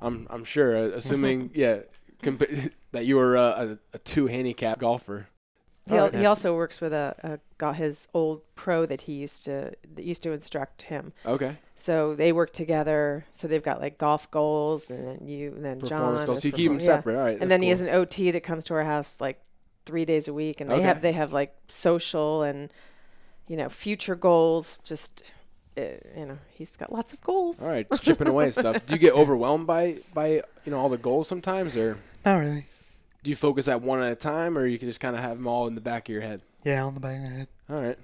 I'm 0.00 0.26
I'm 0.30 0.44
sure, 0.44 0.76
uh, 0.76 0.80
assuming 0.96 1.50
yeah, 1.54 1.80
compa- 2.22 2.70
that 2.92 3.04
you 3.06 3.16
were 3.16 3.36
uh, 3.36 3.76
a, 3.92 3.96
a 3.96 3.98
two 3.98 4.26
handicap 4.26 4.78
golfer. 4.78 5.28
He, 5.88 5.96
al- 5.96 6.10
he 6.12 6.26
also 6.26 6.54
works 6.54 6.82
with 6.82 6.92
a, 6.92 7.14
a 7.22 7.38
got 7.56 7.76
his 7.76 8.08
old 8.12 8.42
pro 8.54 8.84
that 8.84 9.02
he 9.02 9.14
used 9.14 9.46
to 9.46 9.72
that 9.94 10.04
used 10.04 10.22
to 10.24 10.32
instruct 10.32 10.82
him. 10.82 11.12
Okay. 11.24 11.56
So 11.74 12.14
they 12.14 12.30
work 12.32 12.52
together. 12.52 13.24
So 13.32 13.48
they've 13.48 13.62
got 13.62 13.80
like 13.80 13.96
golf 13.96 14.30
goals, 14.30 14.90
and 14.90 15.02
then 15.02 15.26
you, 15.26 15.52
and 15.56 15.64
then 15.64 15.80
Performance 15.80 16.20
John. 16.20 16.26
goals. 16.26 16.38
is 16.38 16.42
So 16.42 16.48
you 16.48 16.52
keep 16.52 16.70
them 16.70 16.78
perform- 16.78 16.80
yeah. 16.90 16.96
separate. 16.98 17.16
All 17.16 17.24
right. 17.24 17.38
And 17.40 17.50
then 17.50 17.62
he 17.62 17.70
has 17.70 17.82
an 17.82 17.88
OT 17.88 18.30
that 18.32 18.42
comes 18.42 18.64
to 18.66 18.74
our 18.74 18.84
house 18.84 19.18
like 19.20 19.40
three 19.86 20.04
days 20.04 20.28
a 20.28 20.34
week, 20.34 20.60
and 20.60 20.70
they 20.70 20.74
Okay. 20.74 20.84
have 20.84 21.00
they 21.02 21.12
have 21.12 21.32
like 21.32 21.54
social 21.68 22.42
and 22.42 22.70
you 23.48 23.56
know 23.56 23.68
future 23.70 24.14
goals. 24.14 24.80
Just 24.84 25.32
you 26.16 26.26
know, 26.26 26.38
he's 26.54 26.76
got 26.76 26.92
lots 26.92 27.12
of 27.14 27.20
goals. 27.20 27.62
All 27.62 27.68
right, 27.70 27.86
chipping 28.02 28.28
away 28.28 28.44
and 28.44 28.54
stuff. 28.54 28.84
Do 28.86 28.94
you 28.94 28.98
get 29.00 29.12
overwhelmed 29.14 29.66
by 29.66 29.98
by 30.14 30.28
you 30.64 30.70
know 30.72 30.78
all 30.78 30.88
the 30.88 30.98
goals 30.98 31.28
sometimes, 31.28 31.76
or 31.76 31.98
Not 32.24 32.36
really. 32.38 32.66
do 33.22 33.30
you 33.30 33.36
focus 33.36 33.68
at 33.68 33.82
one 33.82 34.02
at 34.02 34.12
a 34.12 34.16
time, 34.16 34.56
or 34.58 34.66
you 34.66 34.78
can 34.78 34.88
just 34.88 35.00
kind 35.00 35.14
of 35.16 35.22
have 35.22 35.36
them 35.38 35.46
all 35.46 35.66
in 35.66 35.74
the 35.74 35.80
back 35.80 36.08
of 36.08 36.12
your 36.12 36.22
head? 36.22 36.42
Yeah, 36.64 36.84
on 36.84 36.94
the 36.94 37.00
back 37.00 37.16
of 37.18 37.22
the 37.24 37.28
head. 37.30 37.48
All 37.70 37.80
right. 37.82 37.98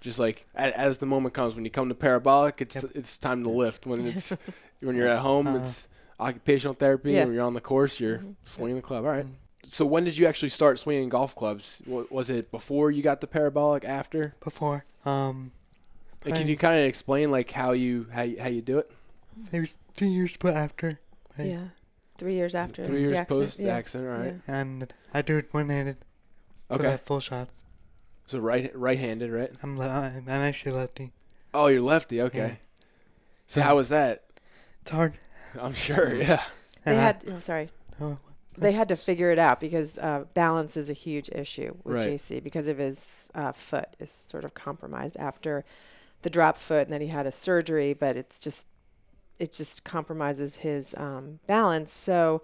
Just 0.00 0.18
like 0.18 0.46
a- 0.54 0.76
as 0.78 0.98
the 0.98 1.06
moment 1.06 1.34
comes, 1.34 1.54
when 1.54 1.64
you 1.64 1.70
come 1.70 1.88
to 1.88 1.94
parabolic, 1.94 2.60
it's 2.60 2.82
it's 2.94 3.18
time 3.18 3.42
to 3.44 3.50
lift. 3.50 3.86
When 3.86 4.06
it's 4.06 4.36
when 4.80 4.96
you're 4.96 5.08
at 5.08 5.20
home, 5.20 5.46
Uh, 5.46 5.56
it's 5.58 5.88
occupational 6.18 6.74
therapy. 6.74 7.12
Yeah. 7.12 7.24
When 7.24 7.34
you're 7.34 7.44
on 7.44 7.54
the 7.54 7.60
course, 7.60 8.00
you're 8.00 8.18
Mhm. 8.18 8.34
swinging 8.44 8.76
the 8.76 8.82
club. 8.82 9.04
All 9.04 9.10
right. 9.10 9.26
So 9.64 9.86
when 9.86 10.02
did 10.04 10.18
you 10.18 10.26
actually 10.26 10.48
start 10.48 10.78
swinging 10.80 11.08
golf 11.08 11.36
clubs? 11.36 11.82
Was 11.86 12.30
it 12.30 12.50
before 12.50 12.90
you 12.90 13.00
got 13.02 13.20
the 13.20 13.26
parabolic? 13.28 13.84
After? 13.84 14.34
Before, 14.42 14.84
um, 15.06 15.52
And 16.24 16.34
can 16.34 16.48
you 16.48 16.56
kind 16.56 16.78
of 16.80 16.86
explain 16.86 17.30
like 17.30 17.50
how 17.50 17.72
you 17.72 18.06
how 18.12 18.22
you, 18.22 18.40
how 18.40 18.48
you 18.48 18.62
do 18.62 18.78
it? 18.78 18.90
it 19.50 19.60
was 19.60 19.78
two 19.96 20.06
years 20.06 20.36
but 20.38 20.54
after. 20.54 21.00
Right. 21.38 21.50
Yeah, 21.52 21.64
three 22.18 22.34
years 22.36 22.54
after 22.54 22.84
Three 22.84 22.96
the 22.96 23.00
years 23.08 23.16
accident, 23.16 23.46
post 23.48 23.60
yeah. 23.60 23.74
accident. 23.76 24.10
All 24.10 24.18
right. 24.18 24.34
Yeah. 24.48 24.54
And 24.60 24.92
I 25.14 25.22
do 25.22 25.38
it 25.38 25.48
one-handed. 25.52 25.96
For 26.68 26.74
Okay. 26.74 26.90
the 26.92 26.98
full 26.98 27.20
shots. 27.20 27.62
So 28.26 28.38
right 28.38 28.70
right-handed, 28.74 29.30
right? 29.30 29.50
I'm 29.62 29.76
le- 29.78 29.88
I'm, 29.88 30.16
I'm 30.26 30.28
actually 30.28 30.72
lefty. 30.72 31.12
Oh, 31.52 31.66
you're 31.66 31.80
lefty. 31.82 32.20
Okay. 32.22 32.38
Yeah. 32.38 32.54
So 33.46 33.60
Yeah. 33.60 33.66
how 33.66 33.76
was 33.76 33.88
that? 33.90 34.24
It's 34.82 34.90
hard. 34.90 35.14
I'm 35.60 35.74
sure. 35.74 36.14
Yeah. 36.14 36.42
They 36.84 36.92
And 36.92 37.00
I- 37.00 37.02
had. 37.02 37.24
Oh, 37.28 37.38
sorry. 37.38 37.68
oh, 38.00 38.18
They 38.56 38.72
had 38.72 38.88
to 38.88 38.96
figure 38.96 39.30
it 39.30 39.38
out 39.38 39.60
because 39.60 39.98
uh, 39.98 40.24
balance 40.34 40.76
is 40.76 40.88
a 40.90 40.94
huge 40.94 41.28
issue 41.30 41.74
with 41.84 41.96
Right. 41.96 42.08
JC 42.10 42.42
because 42.42 42.68
of 42.68 42.78
his 42.78 43.30
uh, 43.34 43.52
foot 43.52 43.88
is 43.98 44.10
sort 44.10 44.44
of 44.44 44.52
compromised 44.54 45.16
after 45.18 45.64
the 46.22 46.30
drop 46.30 46.56
foot, 46.56 46.82
and 46.86 46.92
then 46.92 47.00
he 47.00 47.08
had 47.08 47.26
a 47.26 47.32
surgery, 47.32 47.92
but 47.92 48.16
it's 48.16 48.40
just 48.40 48.68
it 49.38 49.52
just 49.52 49.84
compromises 49.84 50.58
his 50.58 50.94
um, 50.96 51.40
balance. 51.46 51.92
So, 51.92 52.42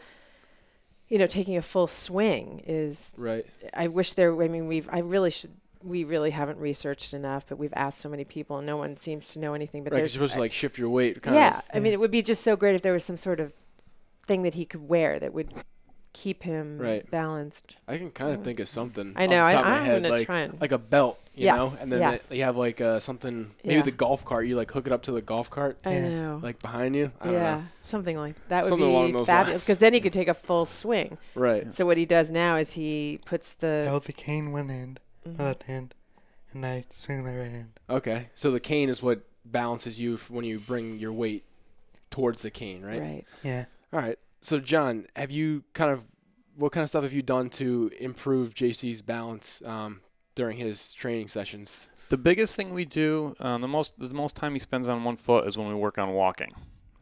you 1.09 1.19
know, 1.19 1.27
taking 1.27 1.57
a 1.57 1.63
full 1.63 1.87
swing 1.87 2.63
is. 2.67 3.13
Right. 3.17 3.47
I 3.75 3.89
wish 3.89 4.15
there. 4.15 4.41
I 4.43 4.49
mean, 4.49 4.67
we've. 4.67 4.89
I 4.93 5.01
really 5.01 5.31
should. 5.31 5.53
We 5.83 6.03
really 6.03 6.31
haven't 6.31 6.59
researched 6.59 7.15
enough, 7.15 7.47
but 7.49 7.57
we've 7.57 7.73
asked 7.77 8.01
so 8.01 8.09
many 8.09 8.25
people, 8.25 8.59
and 8.59 8.67
no 8.67 8.77
one 8.77 8.97
seems 8.97 9.33
to 9.35 9.39
know 9.39 9.55
anything. 9.55 9.85
But 9.85 9.93
Right. 9.93 9.99
there's 9.99 10.15
you're 10.15 10.23
supposed 10.23 10.35
to 10.35 10.41
like 10.41 10.53
shift 10.53 10.77
your 10.77 10.91
weight. 10.91 11.23
Kind 11.23 11.37
yeah. 11.37 11.61
I 11.73 11.79
mean, 11.79 11.93
it 11.93 12.01
would 12.01 12.11
be 12.11 12.21
just 12.21 12.43
so 12.43 12.57
great 12.57 12.75
if 12.75 12.83
there 12.83 12.93
was 12.93 13.05
some 13.05 13.17
sort 13.17 13.39
of 13.39 13.53
thing 14.27 14.43
that 14.43 14.55
he 14.55 14.65
could 14.65 14.89
wear 14.89 15.21
that 15.21 15.33
would 15.33 15.55
keep 16.23 16.43
him 16.43 16.79
Right. 16.79 17.09
balanced. 17.11 17.79
I 17.87 17.97
can 17.99 18.11
kind 18.11 18.33
of 18.35 18.43
think 18.43 18.59
of 18.61 18.69
something. 18.69 19.13
I 19.17 19.25
off 19.25 19.31
know. 19.31 19.37
the 19.37 19.43
I, 19.45 19.53
of 19.53 19.65
my 19.65 19.71
I'm 19.79 19.85
head, 19.85 20.03
gonna 20.03 20.15
like, 20.15 20.27
try 20.27 20.41
and. 20.41 20.61
like 20.61 20.73
a 20.73 20.79
belt, 20.79 21.19
you 21.35 21.47
know, 21.47 21.73
and 21.81 21.91
then 21.93 22.01
yes. 22.01 22.27
they, 22.27 22.39
you 22.39 22.45
have 22.45 22.57
like 22.57 22.81
uh, 22.81 22.99
something, 22.99 23.53
maybe 23.63 23.77
Yeah. 23.77 23.83
the 23.83 23.91
golf 23.93 24.25
cart. 24.25 24.47
You 24.47 24.57
like 24.57 24.71
hook 24.73 24.87
it 24.87 24.93
up 24.93 25.03
to 25.05 25.13
the 25.13 25.23
golf 25.23 25.49
cart, 25.51 25.79
I 25.85 25.93
Yeah. 25.93 26.09
know. 26.11 26.41
like 26.43 26.61
behind 26.61 26.97
you. 26.97 27.13
I 27.21 27.25
don't 27.27 27.35
yeah, 27.35 27.57
know. 27.59 27.65
something 27.83 28.17
like 28.17 28.35
that 28.49 28.65
would 28.65 28.69
Something 28.71 28.89
along 28.89 29.07
be 29.07 29.13
those 29.13 29.27
fabulous 29.27 29.65
because 29.65 29.79
then 29.79 29.93
he 29.95 30.01
could 30.01 30.13
take 30.13 30.29
a 30.29 30.35
full 30.35 30.65
swing. 30.67 31.19
Right. 31.35 31.73
So 31.73 31.87
what 31.87 31.97
he 31.97 32.05
does 32.07 32.31
now 32.31 32.57
is 32.57 32.73
he 32.73 33.21
puts 33.25 33.55
the 33.55 33.87
hold 33.89 34.05
the 34.05 34.13
cane 34.13 34.51
one 34.53 34.69
hand, 34.71 35.01
Mhm. 35.27 35.39
my 35.39 35.45
left 35.45 35.63
hand, 35.65 35.95
and 36.53 36.67
I 36.67 36.85
swing 36.93 37.23
my 37.25 37.37
right 37.37 37.51
hand. 37.51 37.71
Okay. 37.89 38.29
So 38.35 38.51
the 38.51 38.61
cane 38.61 38.89
is 38.89 39.03
what 39.03 39.21
balances 39.45 40.01
you 40.01 40.17
when 40.29 40.45
you 40.45 40.59
bring 40.59 40.99
your 40.99 41.13
weight 41.13 41.45
towards 42.11 42.43
the 42.43 42.51
cane, 42.51 42.83
right? 42.83 43.01
right. 43.01 43.25
Yeah. 43.43 43.67
All 43.93 44.01
right. 44.01 44.19
So 44.41 44.61
John, 44.61 45.07
have 45.17 45.31
you 45.31 45.65
kind 45.73 45.91
of 45.91 46.07
what 46.57 46.73
kind 46.73 46.83
of 46.83 46.89
stuff 46.89 47.03
have 47.05 47.13
you 47.13 47.23
done 47.23 47.51
to 47.51 47.91
improve 48.01 48.55
JC's 48.55 49.01
balance 49.03 49.63
um, 49.65 50.01
during 50.35 50.57
his 50.57 50.93
training 50.93 51.29
sessions? 51.29 51.89
The 52.09 52.17
biggest 52.19 52.57
thing 52.57 52.73
we 52.73 52.85
do, 52.85 53.35
um, 53.41 53.61
the 53.61 53.69
most 53.69 53.99
the 53.99 54.09
most 54.15 54.35
time 54.37 54.55
he 54.55 54.59
spends 54.59 54.89
on 54.89 55.05
one 55.05 55.17
foot 55.17 55.47
is 55.47 55.57
when 55.59 55.69
we 55.69 55.75
work 55.75 55.99
on 55.99 56.13
walking. 56.13 56.53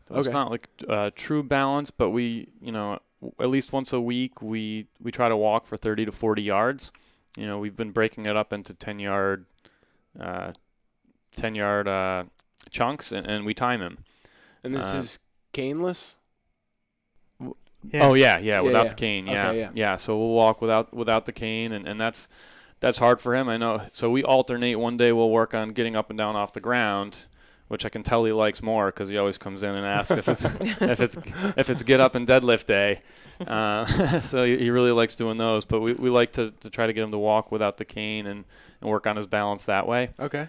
So 0.09 0.16
It's 0.16 0.31
not 0.31 0.51
like 0.51 0.68
uh, 0.88 1.11
true 1.14 1.42
balance, 1.42 1.90
but 1.90 2.11
we, 2.11 2.49
you 2.61 2.70
know, 2.72 2.99
w- 3.20 3.35
at 3.40 3.49
least 3.49 3.72
once 3.72 3.92
a 3.92 4.01
week 4.01 4.40
we 4.42 4.87
we 5.01 5.11
try 5.11 5.29
to 5.29 5.37
walk 5.37 5.66
for 5.66 5.77
30 5.77 6.05
to 6.07 6.12
40 6.12 6.42
yards. 6.42 6.92
You 7.37 7.46
know, 7.46 7.59
we've 7.59 7.77
been 7.77 7.90
breaking 7.90 8.27
it 8.27 8.37
up 8.37 8.53
into 8.53 8.72
10 8.72 8.99
yard, 8.99 9.46
uh, 10.18 10.53
10 11.33 11.55
yard 11.55 11.87
uh, 11.87 12.25
chunks, 12.70 13.12
and, 13.12 13.27
and 13.27 13.44
we 13.44 13.53
time 13.53 13.81
him. 13.83 13.99
And 14.64 14.75
this 14.75 14.94
Uh, 14.94 14.99
is 14.99 15.18
caneless. 15.53 16.14
Yeah. 17.92 18.07
Oh 18.07 18.14
yeah, 18.14 18.38
yeah, 18.38 18.55
Yeah, 18.55 18.61
without 18.61 18.85
yeah. 18.85 18.88
the 18.88 18.94
cane, 18.94 19.27
yeah. 19.27 19.49
Okay, 19.49 19.70
yeah. 19.75 19.96
So 19.96 20.16
we'll 20.18 20.31
walk 20.31 20.61
without 20.61 20.92
without 20.94 21.25
the 21.25 21.33
cane, 21.33 21.72
and, 21.72 21.87
and 21.87 22.01
that's 22.01 22.29
that's 22.81 22.99
hard 22.99 23.20
for 23.20 23.35
him. 23.35 23.49
I 23.49 23.57
know. 23.57 23.83
So 23.92 24.11
we 24.11 24.22
alternate. 24.22 24.77
One 24.77 24.96
day 24.96 25.12
we'll 25.12 25.31
work 25.31 25.55
on 25.55 25.70
getting 25.70 25.96
up 25.96 26.11
and 26.11 26.18
down 26.18 26.37
off 26.37 26.53
the 26.53 26.61
ground, 26.61 27.27
which 27.68 27.85
I 27.85 27.88
can 27.88 28.03
tell 28.03 28.25
he 28.25 28.33
likes 28.33 28.62
more 28.62 28.87
because 28.87 29.09
he 29.09 29.16
always 29.16 29.38
comes 29.38 29.62
in 29.62 29.70
and 29.70 29.87
asks 29.87 30.11
if 30.12 30.29
it's 30.29 30.44
if 30.83 31.01
it's 31.01 31.16
if 31.57 31.70
it's 31.70 31.83
get 31.83 32.01
up 32.01 32.14
and 32.14 32.27
deadlift 32.27 32.66
day. 32.66 33.03
Uh, 33.46 33.85
so 34.20 34.44
he, 34.44 34.57
he 34.59 34.70
really 34.70 34.92
likes 34.92 35.16
doing 35.16 35.38
those. 35.38 35.64
But 35.64 35.81
we, 35.81 35.92
we 35.92 36.09
like 36.11 36.33
to, 36.33 36.53
to 36.61 36.70
try 36.70 36.87
to 36.87 36.92
get 36.92 37.03
him 37.03 37.12
to 37.12 37.18
walk 37.18 37.53
without 37.53 37.77
the 37.77 37.85
cane 37.85 38.27
and, 38.27 38.44
and 38.81 38.90
work 38.90 39.07
on 39.07 39.16
his 39.16 39.27
balance 39.27 39.66
that 39.66 39.87
way. 39.87 40.11
Okay. 40.18 40.46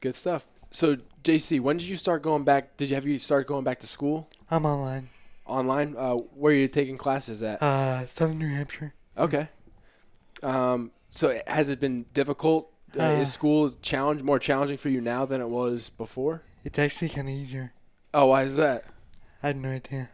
Good 0.00 0.14
stuff. 0.14 0.46
So 0.70 0.96
JC, 1.22 1.60
when 1.60 1.76
did 1.76 1.88
you 1.88 1.96
start 1.96 2.22
going 2.22 2.44
back? 2.44 2.76
Did 2.76 2.90
you 2.90 2.96
have 2.96 3.06
you 3.06 3.18
start 3.18 3.46
going 3.46 3.64
back 3.64 3.80
to 3.80 3.86
school 3.86 4.28
I'm 4.50 4.66
online. 4.66 5.08
Online? 5.46 5.94
Uh, 5.96 6.14
where 6.14 6.52
are 6.52 6.56
you 6.56 6.68
taking 6.68 6.96
classes 6.96 7.42
at? 7.42 7.62
Uh, 7.62 8.06
Southern 8.06 8.38
New 8.38 8.48
Hampshire. 8.48 8.94
Okay. 9.16 9.48
Um, 10.42 10.90
so 11.10 11.40
has 11.46 11.70
it 11.70 11.80
been 11.80 12.06
difficult? 12.14 12.70
Uh, 12.98 13.02
Uh, 13.02 13.10
is 13.20 13.32
school 13.32 13.70
challenge 13.82 14.22
more 14.22 14.38
challenging 14.38 14.76
for 14.76 14.88
you 14.88 15.00
now 15.00 15.24
than 15.24 15.40
it 15.40 15.48
was 15.48 15.90
before? 15.90 16.42
It's 16.64 16.78
actually 16.78 17.08
kind 17.10 17.28
of 17.28 17.34
easier. 17.34 17.72
Oh, 18.14 18.26
why 18.26 18.42
is 18.44 18.56
that? 18.56 18.84
I 19.42 19.48
had 19.48 19.56
no 19.56 19.70
idea. 19.70 20.08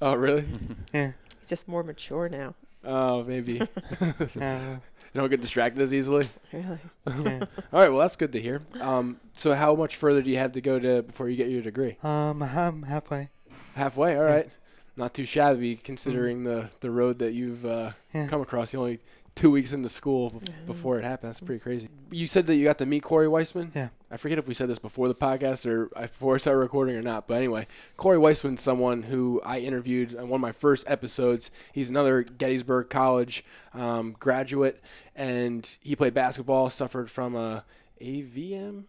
Oh, 0.00 0.14
really? 0.14 0.44
Yeah. 0.92 1.12
He's 1.40 1.48
just 1.48 1.68
more 1.68 1.82
mature 1.82 2.28
now. 2.28 2.54
Oh, 2.84 3.24
maybe 3.24 3.54
you 4.34 4.40
Uh, 4.42 4.76
don't 5.14 5.30
get 5.30 5.40
distracted 5.40 5.82
as 5.82 5.92
easily. 5.92 6.28
Really. 6.52 6.78
yeah. 7.06 7.44
All 7.72 7.80
right, 7.80 7.88
well 7.88 7.98
that's 7.98 8.16
good 8.16 8.32
to 8.32 8.40
hear. 8.40 8.62
Um, 8.80 9.18
so 9.34 9.54
how 9.54 9.74
much 9.74 9.96
further 9.96 10.22
do 10.22 10.30
you 10.30 10.38
have 10.38 10.52
to 10.52 10.60
go 10.60 10.78
to 10.78 11.02
before 11.02 11.28
you 11.28 11.36
get 11.36 11.48
your 11.48 11.62
degree? 11.62 11.96
Um, 12.02 12.42
I'm 12.42 12.82
halfway. 12.84 13.30
Halfway. 13.74 14.16
All 14.16 14.22
Yeah. 14.24 14.30
right. 14.34 14.50
Not 14.98 15.14
too 15.14 15.24
shabby 15.24 15.76
considering 15.76 16.44
the 16.44 16.68
the 16.80 16.90
road 16.90 17.20
that 17.20 17.32
you've 17.32 17.64
uh, 17.64 17.92
Yeah. 18.12 18.26
come 18.26 18.40
across. 18.42 18.72
You 18.74 18.80
only 18.80 18.98
two 19.34 19.52
weeks 19.52 19.72
into 19.72 19.88
school 19.88 20.30
bef- 20.30 20.66
before 20.66 20.98
it 20.98 21.04
happened. 21.04 21.28
That's 21.30 21.38
pretty 21.40 21.60
crazy. 21.60 21.88
You 22.10 22.26
said 22.26 22.46
that 22.48 22.56
you 22.56 22.64
got 22.64 22.78
to 22.78 22.86
meet 22.86 23.04
Cory 23.04 23.28
Weisman. 23.28 23.70
Yeah. 23.74 23.90
I 24.10 24.16
forget 24.16 24.36
if 24.38 24.48
we 24.48 24.54
said 24.54 24.68
this 24.68 24.80
before 24.80 25.06
the 25.06 25.14
podcast 25.14 25.64
or 25.64 25.86
before 26.00 26.34
I 26.34 26.38
started 26.38 26.58
recording 26.58 26.96
or 26.96 27.02
not. 27.02 27.28
But 27.28 27.34
anyway, 27.34 27.68
Cory 27.96 28.18
Weisman's 28.18 28.60
someone 28.62 29.04
who 29.04 29.40
I 29.44 29.60
interviewed 29.60 30.16
on 30.16 30.28
one 30.28 30.38
of 30.38 30.42
my 30.42 30.50
first 30.50 30.90
episodes. 30.90 31.52
He's 31.72 31.88
another 31.90 32.24
Gettysburg 32.24 32.90
College 32.90 33.44
um, 33.74 34.16
graduate, 34.18 34.82
and 35.14 35.76
he 35.80 35.94
played 35.94 36.14
basketball. 36.14 36.68
Suffered 36.70 37.08
from 37.08 37.36
a 37.36 37.64
AVM 38.02 38.84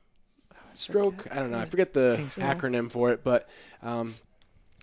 stroke. 0.74 1.28
I 1.30 1.36
don't 1.36 1.52
know. 1.52 1.60
I 1.60 1.66
forget 1.66 1.94
the 1.94 2.26
acronym 2.38 2.90
for 2.90 3.12
it, 3.12 3.24
but 3.24 3.48
um, 3.84 4.16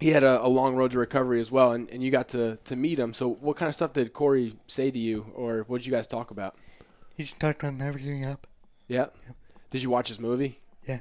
he 0.01 0.09
had 0.11 0.23
a, 0.25 0.45
a 0.45 0.49
long 0.49 0.77
road 0.77 0.91
to 0.93 0.99
recovery 0.99 1.41
as 1.41 1.51
well. 1.51 1.73
And, 1.73 1.89
and 1.91 2.03
you 2.03 2.11
got 2.11 2.29
to, 2.31 2.57
to 2.65 2.77
meet 2.77 2.99
him. 2.99 3.13
So, 3.15 3.29
what 3.29 3.57
kind 3.57 3.69
of 3.69 3.75
stuff 3.75 3.93
did 3.93 4.13
Cory 4.13 4.55
say 4.67 4.91
to 4.91 4.99
you, 4.99 5.27
or 5.35 5.65
what 5.69 5.79
did 5.79 5.87
you 5.87 5.93
guys 5.93 6.07
talk 6.07 6.31
about? 6.31 6.57
He 7.17 7.23
just 7.25 7.41
talked 7.41 7.61
about 7.63 7.75
never 7.75 7.99
giving 7.99 8.25
up. 8.27 8.47
Yeah. 8.89 9.07
Did 9.71 9.83
you 9.83 9.91
watch 9.91 10.09
his 10.09 10.21
movie? 10.21 10.59
Yeah. 10.87 11.01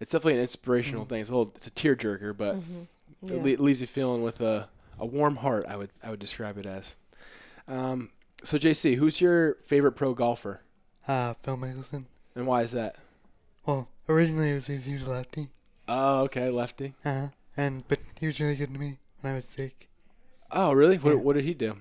It's 0.00 0.10
definitely 0.12 0.34
an 0.34 0.40
inspirational 0.40 1.04
thing. 1.04 1.20
It's 1.20 1.30
a 1.30 1.36
little, 1.36 1.52
it's 1.54 1.66
a 1.66 1.70
tearjerker, 1.70 2.36
but 2.36 2.56
Mhm. 2.56 2.86
it 3.30 3.42
le- 3.60 3.62
leaves 3.62 3.80
you 3.80 3.86
feeling 3.86 4.22
with 4.22 4.40
a, 4.40 4.68
a 4.98 5.06
warm 5.06 5.36
heart. 5.36 5.64
I 5.68 5.76
would 5.76 5.90
I 6.02 6.10
would 6.10 6.18
describe 6.20 6.58
it 6.58 6.66
as. 6.66 6.96
Um, 7.68 8.10
so 8.42 8.58
JC, 8.58 8.96
who's 8.96 9.20
your 9.20 9.56
favorite 9.66 9.92
pro 9.92 10.14
golfer, 10.14 10.62
Uh, 11.06 11.34
Phil 11.42 11.56
Mickelson. 11.56 12.04
and 12.34 12.46
why 12.46 12.62
is 12.62 12.72
that? 12.72 12.96
Well, 13.66 13.88
originally 14.08 14.50
it 14.50 14.54
was 14.54 14.66
he 14.66 14.92
was 14.92 15.02
a 15.02 15.10
lefty. 15.10 15.48
Oh, 15.86 16.22
okay, 16.22 16.50
lefty. 16.50 16.94
Uh, 17.04 17.28
and 17.56 17.86
but 17.88 17.98
he 18.20 18.26
was 18.26 18.40
really 18.40 18.56
good 18.56 18.72
to 18.72 18.78
me 18.78 18.98
when 19.20 19.32
I 19.32 19.36
was 19.36 19.44
sick. 19.46 19.88
Oh, 20.50 20.72
really? 20.72 20.96
What 20.96 21.10
Yeah. 21.10 21.20
what 21.20 21.34
did 21.34 21.44
he 21.44 21.54
do? 21.54 21.76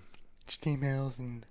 Just 0.48 0.64
emails 0.64 1.18
and 1.20 1.46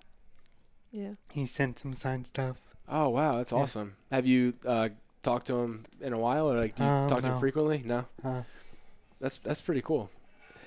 yeah. 0.91 1.13
he 1.31 1.45
sent 1.45 1.79
some 1.79 1.93
signed 1.93 2.27
stuff. 2.27 2.57
Oh, 2.87 3.09
wow, 3.09 3.37
that's 3.37 3.51
Yeah. 3.51 3.59
awesome. 3.59 3.95
Have 4.11 4.25
you 4.27 4.53
uh, 4.65 4.89
talked 5.23 5.47
to 5.47 5.55
him 5.61 5.85
in 6.01 6.13
a 6.13 6.19
while, 6.19 6.51
or 6.51 6.57
like 6.57 6.75
do 6.75 6.83
you 6.83 6.89
Um, 6.89 7.09
talk 7.09 7.21
to 7.21 7.27
him 7.27 7.33
no. 7.33 7.39
frequently? 7.39 7.81
No. 7.83 8.05
Uh, 8.23 8.43
That's 9.19 9.37
that's 9.37 9.61
pretty 9.61 9.81
cool. 9.81 10.09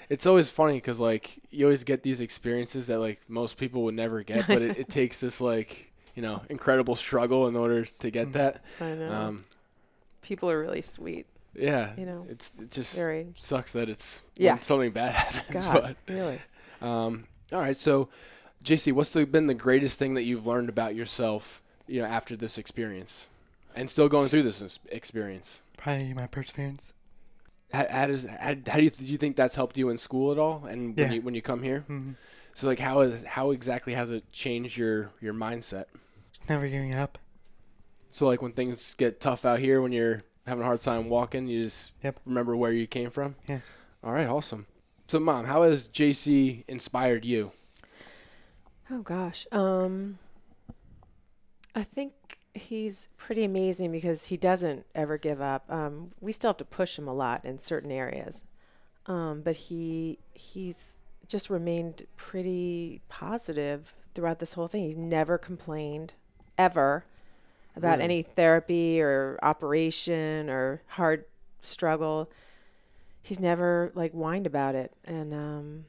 It's 0.09 0.25
always 0.27 0.49
funny 0.49 0.75
because 0.75 0.99
like 1.01 1.41
you 1.51 1.67
always 1.67 1.85
get 1.85 2.03
these 2.03 2.21
experiences 2.21 2.87
that 2.87 3.01
like 3.01 3.21
most 3.29 3.59
people 3.59 3.83
would 3.85 3.95
never 3.95 4.23
get, 4.23 4.47
but 4.47 4.63
it, 4.63 4.79
it 4.79 4.89
takes 5.01 5.21
this 5.21 5.41
like 5.41 5.93
you 6.15 6.23
know 6.23 6.43
incredible 6.49 6.95
struggle 6.97 7.49
in 7.49 7.57
order 7.57 7.85
to 7.85 8.11
get 8.11 8.29
Mm. 8.29 8.33
that. 8.33 8.65
I 8.81 8.95
know. 8.95 9.13
Um, 9.13 9.45
People 10.23 10.51
are 10.51 10.59
really 10.59 10.81
sweet. 10.83 11.27
Yeah, 11.59 11.93
You 11.97 12.07
know, 12.07 12.27
it's 12.29 12.53
it 12.61 12.71
just 12.71 12.97
Very. 12.97 13.29
sucks 13.37 13.73
that 13.73 13.89
it's 13.89 14.23
Yeah. 14.37 14.55
when 14.55 14.63
something 14.63 14.91
bad 14.93 15.15
happens. 15.15 15.67
God, 15.67 15.97
really. 16.09 16.41
Um, 16.81 17.27
all 17.53 17.61
right, 17.61 17.77
so 17.77 18.09
JC, 18.65 18.93
what's 18.93 19.11
the, 19.11 19.25
been 19.27 19.47
the 19.47 19.55
greatest 19.55 19.99
thing 19.99 20.15
that 20.15 20.23
you've 20.23 20.47
learned 20.47 20.69
about 20.69 20.95
yourself, 20.95 21.63
you 21.87 22.01
know, 22.01 22.07
after 22.09 22.37
this 22.37 22.59
experience, 22.59 23.29
and 23.75 23.89
still 23.89 24.09
going 24.09 24.29
through 24.29 24.43
this 24.43 24.79
experience? 24.91 25.63
probably 25.77 26.13
my 26.15 26.27
perseverance. 26.27 26.83
How, 27.73 27.87
how 27.89 28.07
does 28.07 28.25
how, 28.27 28.55
how 28.67 28.77
do 28.79 28.83
you 28.85 28.91
do 28.91 29.05
you 29.05 29.17
think 29.17 29.37
that's 29.37 29.55
helped 29.57 29.77
you 29.79 29.89
in 29.89 29.99
school 29.99 30.33
at 30.33 30.39
all, 30.39 30.65
and 30.67 30.97
when 30.97 31.09
Yeah. 31.09 31.13
you 31.15 31.21
when 31.23 31.35
you 31.35 31.43
come 31.43 31.63
here? 31.63 31.81
Mm-hmm. 31.89 32.13
So 32.55 32.67
like 32.67 32.79
how 32.79 33.01
is 33.01 33.23
how 33.25 33.51
exactly 33.51 33.95
has 33.95 34.11
it 34.11 34.31
changed 34.33 34.77
your 34.77 35.11
your 35.21 35.35
mindset? 35.35 35.85
Never 36.49 36.67
giving 36.69 36.95
up. 36.95 37.19
So 38.11 38.27
like 38.27 38.41
when 38.43 38.53
things 38.53 38.95
get 38.95 39.21
tough 39.21 39.45
out 39.45 39.59
here, 39.59 39.81
when 39.83 39.93
you're 39.93 40.23
having 40.47 40.63
a 40.63 40.67
hard 40.67 40.81
time 40.81 41.09
walking, 41.09 41.47
you 41.49 41.63
just 41.65 41.93
Yep. 42.03 42.21
remember 42.25 42.57
where 42.57 42.73
you 42.73 42.87
came 42.87 43.11
from. 43.11 43.37
Yeah. 43.49 43.61
All 44.05 44.13
right, 44.13 44.29
awesome. 44.29 44.67
So 45.09 45.19
mom, 45.21 45.45
how 45.47 45.63
has 45.63 45.89
JC 45.89 46.65
inspired 46.69 47.25
you? 47.25 47.53
Oh 48.91 49.03
gosh. 49.03 49.47
Um 49.53 50.19
I 51.75 51.83
think 51.83 52.39
he's 52.55 53.09
pretty 53.19 53.45
amazing 53.45 53.93
because 53.93 54.27
he 54.27 54.37
doesn't 54.37 54.87
ever 54.95 55.19
give 55.19 55.41
up. 55.41 55.65
Um 55.71 56.13
we 56.21 56.33
still 56.33 56.51
have 56.51 56.57
to 56.59 56.65
push 56.65 56.99
him 56.99 57.09
a 57.09 57.15
lot 57.15 57.45
in 57.45 57.59
certain 57.59 57.91
areas. 57.91 58.45
Um 59.07 59.43
but 59.43 59.57
he 59.57 60.19
he's 60.35 60.99
just 61.29 61.51
remained 61.51 62.05
pretty 62.17 63.01
positive 63.09 63.95
throughout 64.15 64.39
this 64.39 64.55
whole 64.55 64.69
thing. 64.69 64.85
He's 64.85 64.97
never 64.97 65.39
complained 65.39 66.15
ever 66.57 67.05
about 67.77 68.01
any 68.01 68.23
therapy 68.23 69.01
or 69.01 69.39
operation 69.43 70.49
or 70.51 70.83
hard 70.89 71.25
struggle. 71.61 72.31
He's 73.23 73.41
never 73.41 73.93
like 73.95 74.13
whined 74.13 74.47
about 74.47 74.75
it 74.75 74.93
and 75.05 75.33
um 75.35 75.85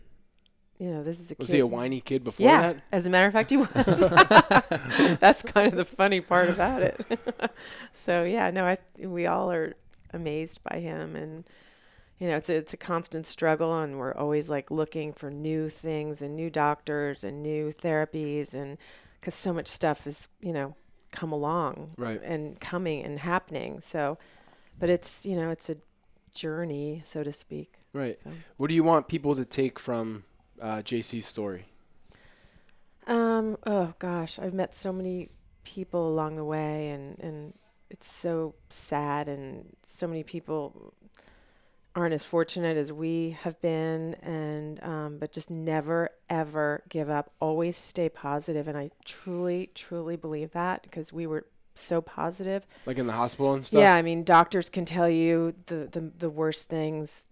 you 0.80 0.89
know, 0.91 1.02
this 1.04 1.19
is 1.19 1.32
a 1.32 1.36
Was 1.39 1.47
kid. 1.50 1.56
he 1.56 1.60
a 1.62 1.65
whiny 1.65 2.02
kid 2.02 2.23
before 2.23 2.45
Yeah, 2.47 2.73
that? 2.73 2.84
as 2.91 3.08
a 3.08 3.10
matter 3.10 3.26
of 3.26 3.34
fact, 3.34 3.50
he 3.50 3.58
was. 3.58 3.67
That's 5.19 5.41
kind 5.41 5.71
of 5.71 5.76
the 5.78 5.84
funny 5.86 6.21
part 6.21 6.50
about 6.50 6.84
it. 6.84 7.02
so 7.95 8.23
yeah, 8.23 8.52
no, 8.52 8.63
I 8.65 8.78
we 9.00 9.26
all 9.26 9.52
are 9.52 9.73
amazed 10.13 10.62
by 10.63 10.78
him, 10.80 11.15
and 11.15 11.45
you 12.19 12.28
know, 12.28 12.38
it's 12.38 12.50
a, 12.50 12.56
it's 12.58 12.73
a 12.76 12.78
constant 12.78 13.26
struggle, 13.26 13.80
and 13.80 13.97
we're 13.97 14.13
always 14.13 14.50
like 14.50 14.69
looking 14.69 15.13
for 15.13 15.32
new 15.32 15.67
things 15.67 16.21
and 16.21 16.36
new 16.36 16.52
doctors 16.52 17.23
and 17.23 17.41
new 17.41 17.71
therapies, 17.73 18.54
and 18.54 18.78
because 19.19 19.34
so 19.34 19.54
much 19.54 19.67
stuff 19.67 20.06
is 20.06 20.30
you 20.41 20.54
know 20.54 20.76
come 21.12 21.32
along 21.32 21.91
Right. 21.98 22.22
and 22.24 22.60
coming 22.60 23.04
and 23.04 23.20
happening. 23.20 23.82
So, 23.82 24.17
but 24.80 24.89
it's 24.89 25.26
you 25.26 25.36
know 25.36 25.50
it's 25.50 25.70
a 25.70 25.78
journey, 26.34 27.02
so 27.04 27.24
to 27.24 27.34
speak. 27.34 27.80
Right. 27.93 28.20
So. 28.22 28.32
What 28.58 28.67
do 28.67 28.74
you 28.76 28.84
want 28.84 29.08
people 29.08 29.36
to 29.36 29.46
take 29.46 29.80
from 29.80 30.24
uh, 30.62 30.78
JC's 30.78 31.26
story? 31.26 31.65
Um. 33.08 33.58
Oh 33.65 33.93
gosh, 34.00 34.38
I've 34.39 34.54
met 34.54 34.76
so 34.76 34.91
many 34.91 35.30
people 35.63 36.08
along 36.10 36.36
the 36.36 36.43
way, 36.46 36.89
and 36.89 37.17
and 37.20 37.54
it's 37.89 38.12
so 38.12 38.56
sad, 38.70 39.28
and 39.28 39.76
so 39.86 40.08
many 40.08 40.24
people 40.24 40.93
aren't 41.97 42.13
as 42.13 42.23
fortunate 42.23 42.77
as 42.77 42.93
we 42.93 43.38
have 43.41 43.60
been, 43.60 44.13
and 44.21 44.81
um, 44.83 45.17
but 45.17 45.31
just 45.31 45.49
never 45.49 46.12
ever 46.29 46.83
give 46.89 47.10
up. 47.10 47.31
Always 47.39 47.75
stay 47.75 48.07
positive, 48.07 48.67
and 48.67 48.77
I 48.77 48.91
truly, 49.03 49.71
truly 49.73 50.15
believe 50.15 50.51
that 50.51 50.83
because 50.83 51.12
we 51.12 51.25
were 51.25 51.47
so 51.73 51.99
positive. 51.99 52.67
Like 52.86 52.99
in 52.99 53.07
the 53.07 53.13
hospital 53.13 53.53
and 53.53 53.65
stuff? 53.65 53.81
Yeah, 53.81 53.95
I 53.95 54.03
mean, 54.03 54.23
doctors 54.23 54.69
can 54.69 54.86
tell 54.86 55.10
you 55.10 55.55
the, 55.65 55.88
the, 55.91 56.12
the 56.17 56.29
worst 56.29 56.69
things 56.69 57.23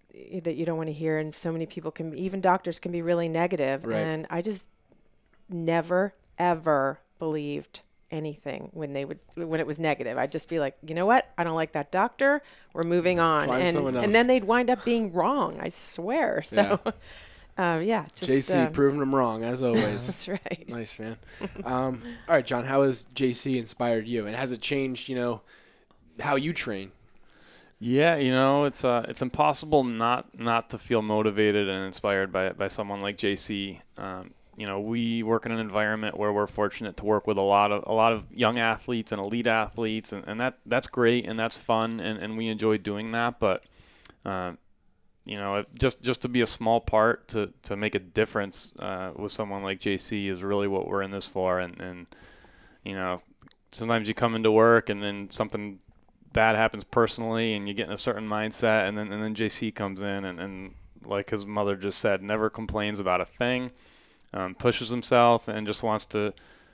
that 0.44 0.56
you 0.56 0.66
don't 0.66 0.78
want 0.78 0.88
to 0.88 0.94
hear, 0.94 1.20
and 1.20 1.34
so 1.36 1.52
many 1.52 1.68
people 1.68 1.92
can, 1.92 2.18
even 2.18 2.42
doctors 2.42 2.80
can 2.80 2.92
be 2.92 3.04
really 3.04 3.30
negative. 3.30 3.86
Right. 3.86 4.00
And 4.00 4.26
I 4.32 4.42
just 4.42 4.68
never, 5.48 6.16
ever 6.40 7.02
believed 7.20 7.82
anything 8.12 8.70
when 8.74 8.94
they 8.94 9.06
would 9.06 9.20
when 9.36 9.60
it 9.60 9.68
was 9.68 9.80
negative. 9.80 10.18
I'd 10.18 10.32
just 10.32 10.50
be 10.50 10.60
like, 10.60 10.78
you 10.86 10.96
know 10.96 11.06
what? 11.06 11.30
I 11.38 11.44
don't 11.44 11.56
like 11.56 11.74
that 11.74 11.92
doctor. 11.92 12.42
We're 12.74 12.84
moving 12.84 13.20
on, 13.20 13.48
Find 13.48 13.68
and 13.68 13.78
else. 13.78 14.06
and 14.06 14.14
then 14.14 14.28
they'd 14.28 14.44
wind 14.44 14.70
up 14.70 14.84
being 14.84 15.14
wrong. 15.14 15.60
I 15.60 15.70
swear. 15.70 16.44
So, 16.56 16.80
yeah, 16.86 16.92
uh, 17.76 17.80
yeah 17.80 18.06
just 18.16 18.32
JC 18.32 18.68
um, 18.68 18.72
proving 18.72 19.00
them 19.00 19.14
wrong 19.14 19.44
as 19.44 19.62
always. 19.64 20.06
That's 20.06 20.28
right. 20.28 20.66
nice 20.70 20.98
man. 21.00 21.18
Um, 21.66 22.02
all 22.28 22.36
right, 22.36 22.46
John. 22.46 22.66
How 22.66 22.84
has 22.84 23.06
JC 23.16 23.56
inspired 23.56 24.08
you, 24.08 24.28
and 24.28 24.36
has 24.36 24.52
it 24.52 24.62
changed? 24.62 25.10
You 25.10 25.16
know, 25.16 25.42
how 26.20 26.36
you 26.36 26.54
train? 26.54 26.92
Yeah, 27.80 28.16
you 28.16 28.32
know, 28.32 28.64
it's 28.64 28.86
uh, 28.86 29.06
it's 29.10 29.22
impossible 29.22 29.84
not 29.84 30.40
not 30.40 30.70
to 30.70 30.78
feel 30.78 31.02
motivated 31.02 31.68
and 31.68 31.86
inspired 31.86 32.32
by 32.32 32.50
by 32.50 32.68
someone 32.68 33.02
like 33.02 33.18
JC. 33.18 33.82
Um, 33.98 34.35
you 34.58 34.66
know, 34.66 34.80
we 34.80 35.22
work 35.24 35.46
in 35.46 35.52
an 35.52 35.60
environment 35.60 36.18
where 36.18 36.32
we're 36.32 36.48
fortunate 36.48 36.98
to 36.98 37.06
work 37.06 37.28
with 37.28 37.38
a 37.38 37.44
lot 37.44 37.72
of 37.72 37.84
a 37.88 37.94
lot 37.94 38.14
of 38.14 38.34
young 38.34 38.58
athletes 38.58 39.12
and 39.12 39.20
elite 39.20 39.48
athletes, 39.48 40.14
and, 40.14 40.24
and 40.28 40.40
that 40.40 40.60
that's 40.66 40.88
great 40.88 41.26
and 41.26 41.38
that's 41.38 41.58
fun, 41.58 42.00
and, 42.00 42.20
and 42.20 42.38
we 42.38 42.48
enjoy 42.48 42.78
doing 42.78 43.12
that. 43.12 43.40
But 43.40 43.64
um, 44.24 44.58
you 45.26 45.36
know, 45.36 45.66
just 45.74 46.02
just 46.02 46.22
to 46.22 46.30
be 46.30 46.42
a 46.42 46.48
small 46.48 46.80
part 46.80 47.28
to 47.30 47.52
to 47.64 47.76
make 47.76 47.96
a 47.96 48.00
difference 48.00 48.72
uh, 48.80 49.12
with 49.16 49.32
someone 49.32 49.64
like 49.64 49.80
JC 49.80 50.30
is 50.30 50.44
really 50.44 50.68
what 50.68 50.88
we're 50.88 51.02
in 51.02 51.12
this 51.12 51.26
for. 51.26 51.60
And 51.60 51.80
and 51.82 52.08
you 52.84 52.94
know, 52.94 53.18
sometimes 53.72 54.08
you 54.08 54.14
come 54.14 54.36
into 54.36 54.52
work 54.52 54.90
and 54.90 55.04
then 55.04 55.30
something 55.32 55.80
bad 56.32 56.56
happens 56.56 56.84
personally 56.84 57.54
and 57.54 57.68
you 57.68 57.74
get 57.74 57.88
in 57.88 57.94
a 57.94 57.98
certain 57.98 58.28
mindset 58.28 58.88
and 58.88 58.98
then 58.98 59.12
and 59.12 59.26
then 59.26 59.34
JC 59.34 59.74
comes 59.74 60.02
in 60.02 60.24
and, 60.24 60.40
and 60.40 60.76
like 61.06 61.30
his 61.32 61.46
mother 61.46 61.76
just 61.76 62.00
said, 62.00 62.22
never 62.22 62.50
complains 62.50 63.00
about 63.00 63.22
a 63.22 63.26
thing, 63.26 63.72
um, 64.36 64.54
pushes 64.54 64.90
himself 64.90 65.48
and 65.48 65.66
just 65.66 65.82
wants 65.82 66.06
to, 66.08 66.34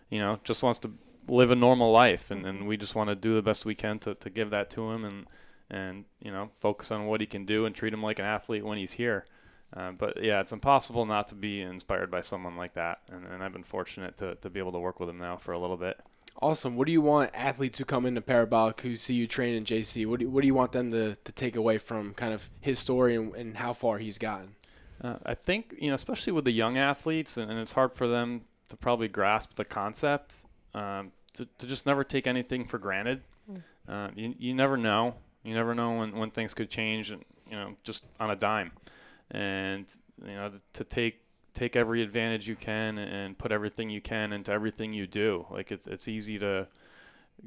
you 0.10 0.20
know, 0.20 0.40
just 0.44 0.64
wants 0.64 0.80
to 0.80 0.92
live 1.28 1.52
a 1.52 1.56
normal 1.56 1.92
life 1.92 2.32
and, 2.32 2.46
and 2.46 2.68
we 2.68 2.76
just 2.76 2.96
want 2.96 3.10
to 3.10 3.16
do 3.16 3.36
the 3.36 3.42
best 3.42 3.66
we 3.66 3.76
can 3.76 4.00
to, 4.00 4.16
to 4.16 4.30
give 4.30 4.50
that 4.50 4.70
to 4.72 4.90
him 4.90 5.06
and 5.06 5.28
and 5.70 6.04
you 6.22 6.32
know 6.32 6.50
focus 6.60 6.92
on 6.92 7.06
what 7.06 7.22
he 7.22 7.28
can 7.28 7.46
do 7.46 7.66
and 7.66 7.74
treat 7.74 7.94
him 7.94 8.04
like 8.04 8.20
an 8.20 8.26
athlete 8.26 8.66
when 8.66 8.78
he's 8.78 8.94
here. 8.94 9.26
Uh, 9.74 9.92
but 9.94 10.22
yeah, 10.22 10.42
it's 10.42 10.52
impossible 10.52 11.06
not 11.06 11.30
to 11.30 11.36
be 11.36 11.62
inspired 11.62 12.12
by 12.12 12.20
someone 12.20 12.58
like 12.58 12.74
that, 12.74 13.00
and, 13.10 13.26
and 13.26 13.42
I've 13.42 13.54
been 13.54 13.64
fortunate 13.64 14.18
to, 14.18 14.36
to 14.36 14.50
be 14.50 14.60
able 14.60 14.74
to 14.74 14.80
work 14.80 15.00
with 15.00 15.08
him 15.08 15.18
now 15.18 15.38
for 15.38 15.54
a 15.54 15.60
little 15.60 15.78
bit. 15.78 15.98
Awesome. 16.42 16.76
What 16.76 16.88
do 16.88 16.92
you 16.92 17.02
want 17.02 17.32
athletes 17.34 17.78
who 17.78 17.86
come 17.86 18.06
into 18.06 18.20
Parabolic 18.20 18.82
who 18.82 18.98
see 18.98 19.16
you 19.16 19.28
train 19.28 19.56
in 19.56 19.64
JC? 19.64 20.06
What 20.06 20.20
do, 20.20 20.30
what 20.30 20.42
do 20.42 20.48
you 20.48 20.54
want 20.54 20.74
them 20.74 20.92
to, 20.92 21.16
to 21.16 21.32
take 21.32 21.56
away 21.56 21.78
from 21.78 22.14
kind 22.14 22.34
of 22.34 22.50
his 22.60 22.80
story 22.80 23.16
and, 23.16 23.34
and 23.36 23.58
how 23.58 23.74
far 23.74 23.98
he's 23.98 24.18
gotten? 24.18 24.56
Uh, 25.04 25.16
I 25.26 25.34
think 25.34 25.76
you 25.80 25.90
know, 25.90 25.96
especially 25.96 26.34
with 26.34 26.46
the 26.46 26.52
young 26.52 26.78
athletes, 26.78 27.38
and, 27.38 27.50
and 27.50 27.60
it's 27.60 27.74
hard 27.74 27.94
for 27.94 28.08
them 28.08 28.42
to 28.70 28.78
probably 28.78 29.08
grasp 29.08 29.56
the 29.56 29.66
concept. 29.66 30.46
Um, 30.74 31.12
to, 31.34 31.46
to 31.58 31.68
just 31.68 31.86
never 31.86 32.04
take 32.04 32.28
anything 32.28 32.66
for 32.66 32.78
granted. 32.78 33.22
Mm. 33.50 33.62
Uh, 33.88 34.12
you, 34.16 34.36
you 34.38 34.54
never 34.54 34.78
know. 34.78 35.16
You 35.44 35.54
never 35.54 35.74
know 35.74 35.94
when, 35.94 36.16
when 36.16 36.32
things 36.32 36.54
could 36.54 36.70
change, 36.70 37.10
and 37.12 37.24
you 37.50 37.56
know, 37.56 37.76
just 37.84 38.06
on 38.20 38.30
a 38.30 38.36
dime. 38.36 38.72
And 39.32 39.86
you 40.26 40.36
know, 40.36 40.50
to, 40.50 40.62
to 40.74 40.84
take 40.84 41.22
take 41.54 41.76
every 41.76 42.02
advantage 42.02 42.48
you 42.48 42.56
can 42.56 42.98
and 42.98 43.38
put 43.38 43.52
everything 43.52 43.90
you 43.90 44.02
can 44.02 44.32
into 44.34 44.52
everything 44.52 44.94
you 44.94 45.08
do. 45.08 45.46
Like 45.50 45.72
it's 45.72 45.88
it's 45.88 46.08
easy 46.08 46.38
to 46.40 46.68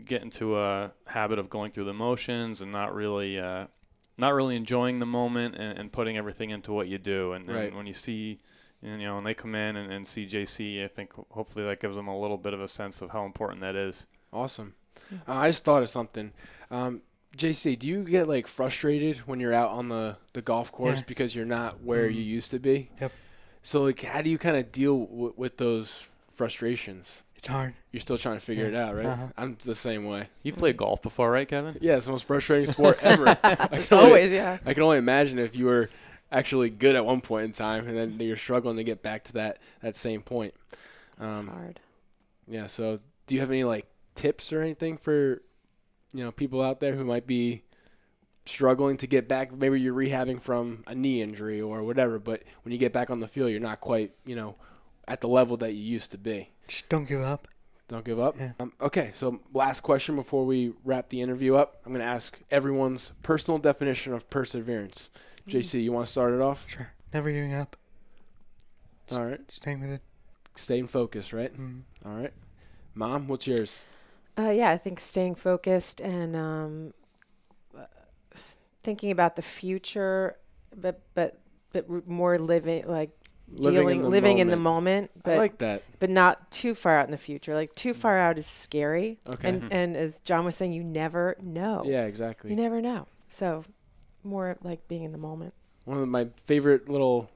get 0.05 0.23
into 0.23 0.59
a 0.59 0.93
habit 1.07 1.39
of 1.39 1.49
going 1.49 1.71
through 1.71 1.85
the 1.85 1.95
motions 1.95 2.61
and 2.61 2.73
not 2.73 2.95
really 2.95 3.39
uh, 3.39 3.67
not 4.17 4.35
really 4.35 4.57
enjoying 4.57 4.99
the 4.99 5.07
moment 5.07 5.55
and, 5.57 5.79
and 5.79 5.93
putting 5.93 6.17
everything 6.17 6.51
into 6.51 6.73
what 6.73 6.89
you 6.89 6.99
do. 6.99 7.33
And, 7.33 7.49
and 7.49 7.75
when 7.77 7.87
you 7.87 7.93
see 7.93 8.41
and, 8.83 9.01
you 9.01 9.07
know, 9.07 9.15
when 9.17 9.25
they 9.25 9.35
come 9.35 9.55
in 9.55 9.77
and, 9.77 9.91
and 9.93 10.07
see 10.07 10.27
JC, 10.27 10.85
I 10.85 10.89
think 10.89 11.13
hopefully 11.31 11.65
that 11.65 11.81
gives 11.81 11.97
them 11.97 12.07
a 12.07 12.19
little 12.19 12.37
bit 12.37 12.53
of 12.55 12.61
a 12.61 12.69
sense 12.69 13.01
of 13.03 13.11
how 13.11 13.25
important 13.25 13.61
that 13.63 13.75
is. 13.75 14.07
Awesome. 14.33 14.75
Uh, 15.27 15.33
I 15.33 15.49
just 15.49 15.65
thought 15.65 15.83
of 15.83 15.89
something. 15.91 16.33
Um, 16.71 17.03
JC, 17.37 17.79
do 17.79 17.89
you 17.89 18.05
get 18.05 18.29
like 18.29 18.47
frustrated 18.47 19.19
when 19.27 19.41
you're 19.41 19.55
out 19.55 19.71
on 19.71 19.89
the, 19.89 20.17
the 20.35 20.43
golf 20.43 20.71
course 20.71 20.99
Yeah. 20.99 21.05
because 21.07 21.35
you're 21.35 21.45
not 21.47 21.83
where 21.83 22.09
you 22.09 22.23
used 22.23 22.51
to 22.53 22.59
be? 22.59 22.91
Yep. 23.01 23.13
So 23.63 23.83
like, 23.85 24.03
how 24.03 24.21
do 24.23 24.31
you 24.31 24.39
kind 24.39 24.57
of 24.57 24.71
deal 24.71 25.07
w- 25.07 25.35
with 25.37 25.57
those 25.57 26.09
frustrations? 26.33 27.23
It's 27.45 27.53
hard. 27.53 27.75
You're 27.93 28.01
still 28.01 28.17
trying 28.17 28.37
to 28.37 28.41
figure 28.41 28.65
it 28.65 28.75
out, 28.75 28.97
right? 28.97 29.05
Uh-huh. 29.05 29.27
I'm 29.37 29.59
the 29.63 29.75
same 29.75 30.07
way. 30.07 30.29
You've 30.43 30.57
played 30.57 30.79
golf 30.79 31.03
before, 31.03 31.31
right, 31.31 31.47
Kevin? 31.47 31.77
Yeah, 31.79 31.97
it's 31.97 32.07
the 32.07 32.13
most 32.13 32.25
frustrating 32.25 32.67
sport 32.67 32.99
ever. 33.03 33.29
I 33.45 33.69
It's 33.73 33.87
can 33.89 33.99
only- 33.99 34.07
always 34.09 34.31
yeah. 34.33 34.59
I 34.65 34.73
can 34.73 34.83
only 34.83 34.97
imagine 34.97 35.39
if 35.39 35.55
you 35.55 35.67
were 35.67 35.91
actually 36.33 36.71
good 36.71 36.97
at 36.97 37.05
one 37.05 37.21
point 37.21 37.45
in 37.45 37.53
time 37.53 37.87
and 37.87 37.97
then 37.99 38.19
you're 38.19 38.39
struggling 38.39 38.79
to 38.79 38.85
get 38.85 39.03
back 39.03 39.25
to 39.25 39.35
that, 39.35 39.59
that 39.83 39.95
same 39.95 40.23
point. 40.23 40.55
It's 40.73 41.39
Um, 41.39 41.49
hard. 41.49 41.81
Yeah. 42.49 42.67
So, 42.67 43.01
do 43.27 43.35
you 43.35 43.41
have 43.43 43.51
any 43.51 43.63
like 43.65 43.87
tips 44.15 44.51
or 44.51 44.63
anything 44.63 44.97
for 44.97 45.43
you 46.15 46.25
know 46.25 46.33
people 46.33 46.63
out 46.63 46.81
there 46.81 46.95
who 46.95 47.05
might 47.05 47.27
be 47.27 47.63
struggling 48.47 48.97
to 48.99 49.07
get 49.07 49.29
back? 49.29 49.53
Maybe 49.53 49.81
you're 49.81 49.95
rehabbing 49.95 50.41
from 50.41 50.83
a 50.87 50.95
knee 50.95 51.21
injury 51.23 51.61
or 51.61 51.83
whatever, 51.83 52.19
but 52.19 52.43
when 52.63 52.73
you 52.73 52.79
get 52.79 52.93
back 52.95 53.11
on 53.11 53.21
the 53.21 53.29
field, 53.29 53.51
you're 53.51 53.61
not 53.61 53.81
quite 53.81 54.13
you 54.25 54.35
know 54.35 54.57
at 55.07 55.21
the 55.21 55.29
level 55.29 55.57
that 55.59 55.73
you 55.75 55.83
used 55.83 56.11
to 56.13 56.19
be. 56.19 56.49
Just 56.69 56.89
don't 56.89 57.07
give 57.07 57.21
up. 57.21 57.49
Don't 57.89 58.05
give 58.05 58.19
up. 58.19 58.37
Yeah. 58.39 58.53
Um, 58.59 58.73
okay. 58.81 59.11
So, 59.13 59.41
last 59.53 59.81
question 59.81 60.17
before 60.17 60.47
we 60.47 60.73
wrap 60.85 61.11
the 61.11 61.21
interview 61.21 61.55
up, 61.55 61.81
I'm 61.85 61.93
going 61.93 62.05
to 62.05 62.11
ask 62.11 62.39
everyone's 62.51 63.13
personal 63.23 63.59
definition 63.59 64.15
of 64.15 64.29
perseverance. 64.31 65.11
JC, 65.49 65.83
you 65.83 65.93
want 65.93 66.07
to 66.07 66.13
start 66.13 66.33
it 66.33 66.41
off? 66.41 66.67
Sure. 66.69 66.93
Never 67.13 67.31
giving 67.31 67.53
up. 67.55 67.77
All 69.13 69.25
right. 69.25 69.41
Staying 69.51 69.81
with 69.81 69.91
it. 69.91 70.03
Staying 70.55 70.87
focused, 70.87 71.33
right? 71.33 71.55
Mm. 71.55 71.83
All 72.07 72.15
right. 72.15 72.33
Mom, 72.95 73.29
what's 73.29 73.47
yours? 73.47 73.85
Uh, 74.39 74.51
yeah, 74.51 74.71
I 74.71 74.79
think 74.79 74.99
staying 74.99 75.35
focused 75.35 76.01
and 76.01 76.35
um, 76.35 76.95
uh, 77.77 77.85
thinking 78.83 79.11
about 79.11 79.37
the 79.37 79.43
future, 79.43 80.37
but 80.75 81.01
but 81.15 81.39
but 81.73 82.09
more 82.09 82.39
living 82.39 82.87
like 82.87 83.11
dealing 83.57 84.03
living 84.09 84.39
in 84.39 84.49
the 84.49 84.57
moment, 84.57 85.11
I 85.17 85.21
but 85.25 85.39
like 85.39 85.59
that. 85.59 85.83
but 85.99 86.11
not 86.11 86.51
too 86.51 86.75
far 86.75 86.99
out 86.99 87.07
in 87.07 87.11
the 87.11 87.19
future. 87.19 87.55
Like 87.55 87.75
too 87.75 87.95
far 87.95 88.19
out 88.19 88.39
is 88.39 88.47
scary, 88.47 89.19
Okay. 89.29 89.49
and 89.49 89.73
and 89.73 89.97
as 89.97 90.19
John 90.21 90.45
was 90.45 90.55
saying, 90.57 90.73
you 90.73 90.83
never 90.85 91.37
know. 91.43 91.83
yeah, 91.85 92.05
exactly. 92.05 92.51
you 92.51 92.57
never 92.57 92.81
know. 92.81 93.07
So 93.29 93.65
more 94.23 94.57
like 94.63 94.87
being 94.89 95.05
in 95.05 95.13
the 95.13 95.19
moment. 95.19 95.55
One 95.85 95.99
of 95.99 96.09
my 96.09 96.29
favorite 96.47 96.89
little 96.89 97.31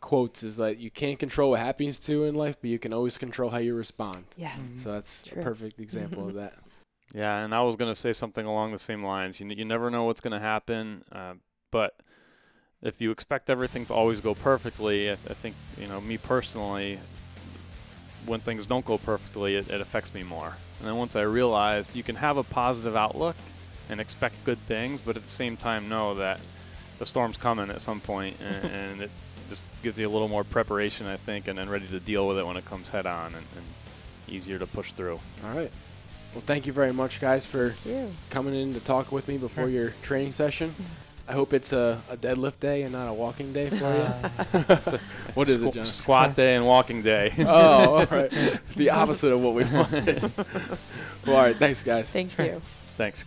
quotes 0.00 0.42
is 0.42 0.56
that 0.56 0.78
you 0.78 0.90
can't 0.90 1.18
control 1.18 1.50
what 1.52 1.60
happens 1.60 1.98
to 2.00 2.12
you 2.12 2.24
in 2.24 2.34
life, 2.34 2.56
but 2.60 2.70
you 2.70 2.78
can 2.78 2.92
always 2.92 3.16
control 3.18 3.50
how 3.50 3.58
you 3.58 3.74
respond. 3.74 4.24
Yes. 4.36 4.58
Mhm. 4.58 4.78
So 4.82 4.92
that's 4.92 5.24
a 5.32 5.36
perfect 5.36 5.80
example 5.80 6.28
of 6.28 6.34
that. 6.42 6.54
Yeah, 7.14 7.42
and 7.44 7.54
I 7.54 7.62
was 7.62 7.76
going 7.76 7.92
to 7.92 7.98
say 7.98 8.12
something 8.12 8.44
along 8.44 8.72
the 8.72 8.78
same 8.80 9.04
lines. 9.04 9.38
You, 9.40 9.46
n- 9.48 9.56
you 9.56 9.64
never 9.64 9.90
know 9.90 10.04
what's 10.04 10.20
going 10.20 10.32
to 10.32 10.40
happen, 10.44 11.04
uh, 11.12 11.34
but 11.70 11.94
if 12.82 13.00
you 13.00 13.10
expect 13.10 13.50
everything 13.50 13.86
to 13.86 13.94
always 13.94 14.20
go 14.20 14.34
perfectly, 14.34 15.10
I, 15.10 15.14
I 15.14 15.34
think, 15.34 15.54
you 15.78 15.86
know, 15.86 16.00
me 16.00 16.18
personally, 16.18 16.98
when 18.26 18.40
things 18.40 18.66
don't 18.66 18.84
go 18.84 18.98
perfectly, 18.98 19.56
it, 19.56 19.70
it 19.70 19.80
affects 19.80 20.12
me 20.12 20.22
more. 20.22 20.56
And 20.78 20.88
then 20.88 20.96
once 20.96 21.16
I 21.16 21.22
realized 21.22 21.96
you 21.96 22.02
can 22.02 22.16
have 22.16 22.36
a 22.36 22.42
positive 22.42 22.96
outlook 22.96 23.36
and 23.88 24.00
expect 24.00 24.42
good 24.44 24.58
things, 24.66 25.00
but 25.00 25.16
at 25.16 25.22
the 25.22 25.28
same 25.28 25.56
time 25.56 25.88
know 25.88 26.14
that 26.14 26.40
the 26.98 27.06
storm's 27.06 27.36
coming 27.36 27.70
at 27.70 27.80
some 27.80 28.00
point, 28.00 28.36
and, 28.40 28.64
and 28.72 29.02
it 29.02 29.10
just 29.48 29.68
gives 29.82 29.98
you 29.98 30.08
a 30.08 30.10
little 30.10 30.28
more 30.28 30.44
preparation, 30.44 31.06
I 31.06 31.16
think, 31.16 31.48
and 31.48 31.58
then 31.58 31.68
ready 31.68 31.86
to 31.88 32.00
deal 32.00 32.26
with 32.28 32.38
it 32.38 32.46
when 32.46 32.56
it 32.56 32.64
comes 32.64 32.88
head 32.88 33.06
on 33.06 33.26
and, 33.34 33.46
and 33.56 33.66
easier 34.28 34.58
to 34.58 34.66
push 34.66 34.92
through. 34.92 35.20
All 35.44 35.54
right. 35.54 35.70
Well, 36.34 36.42
thank 36.44 36.66
you 36.66 36.72
very 36.72 36.92
much, 36.92 37.20
guys, 37.20 37.46
for 37.46 37.70
Thank 37.84 38.12
coming 38.28 38.54
in 38.54 38.74
to 38.74 38.80
talk 38.80 39.12
with 39.12 39.28
me 39.28 39.38
before 39.38 39.68
your 39.68 39.90
training 40.02 40.32
session. 40.32 40.74
I 41.28 41.32
hope 41.32 41.52
it's 41.52 41.72
a, 41.72 42.00
a 42.08 42.16
deadlift 42.16 42.60
day 42.60 42.82
and 42.82 42.92
not 42.92 43.08
a 43.08 43.12
walking 43.12 43.52
day 43.52 43.68
for 43.68 43.76
you. 43.76 43.82
Uh, 43.82 44.98
what 45.34 45.48
is 45.48 45.62
it, 45.62 45.74
John? 45.74 45.84
Squat 45.84 46.36
day 46.36 46.54
and 46.54 46.64
walking 46.64 47.02
day. 47.02 47.32
oh, 47.40 47.98
all 47.98 48.06
right. 48.06 48.30
The 48.76 48.90
opposite 48.90 49.32
of 49.32 49.42
what 49.42 49.54
we 49.54 49.64
wanted. 49.64 50.22
well, 51.26 51.36
all 51.36 51.42
right. 51.42 51.56
Thanks, 51.56 51.82
guys. 51.82 52.08
Thank 52.08 52.38
you. 52.38 52.60
Thanks. 52.96 53.24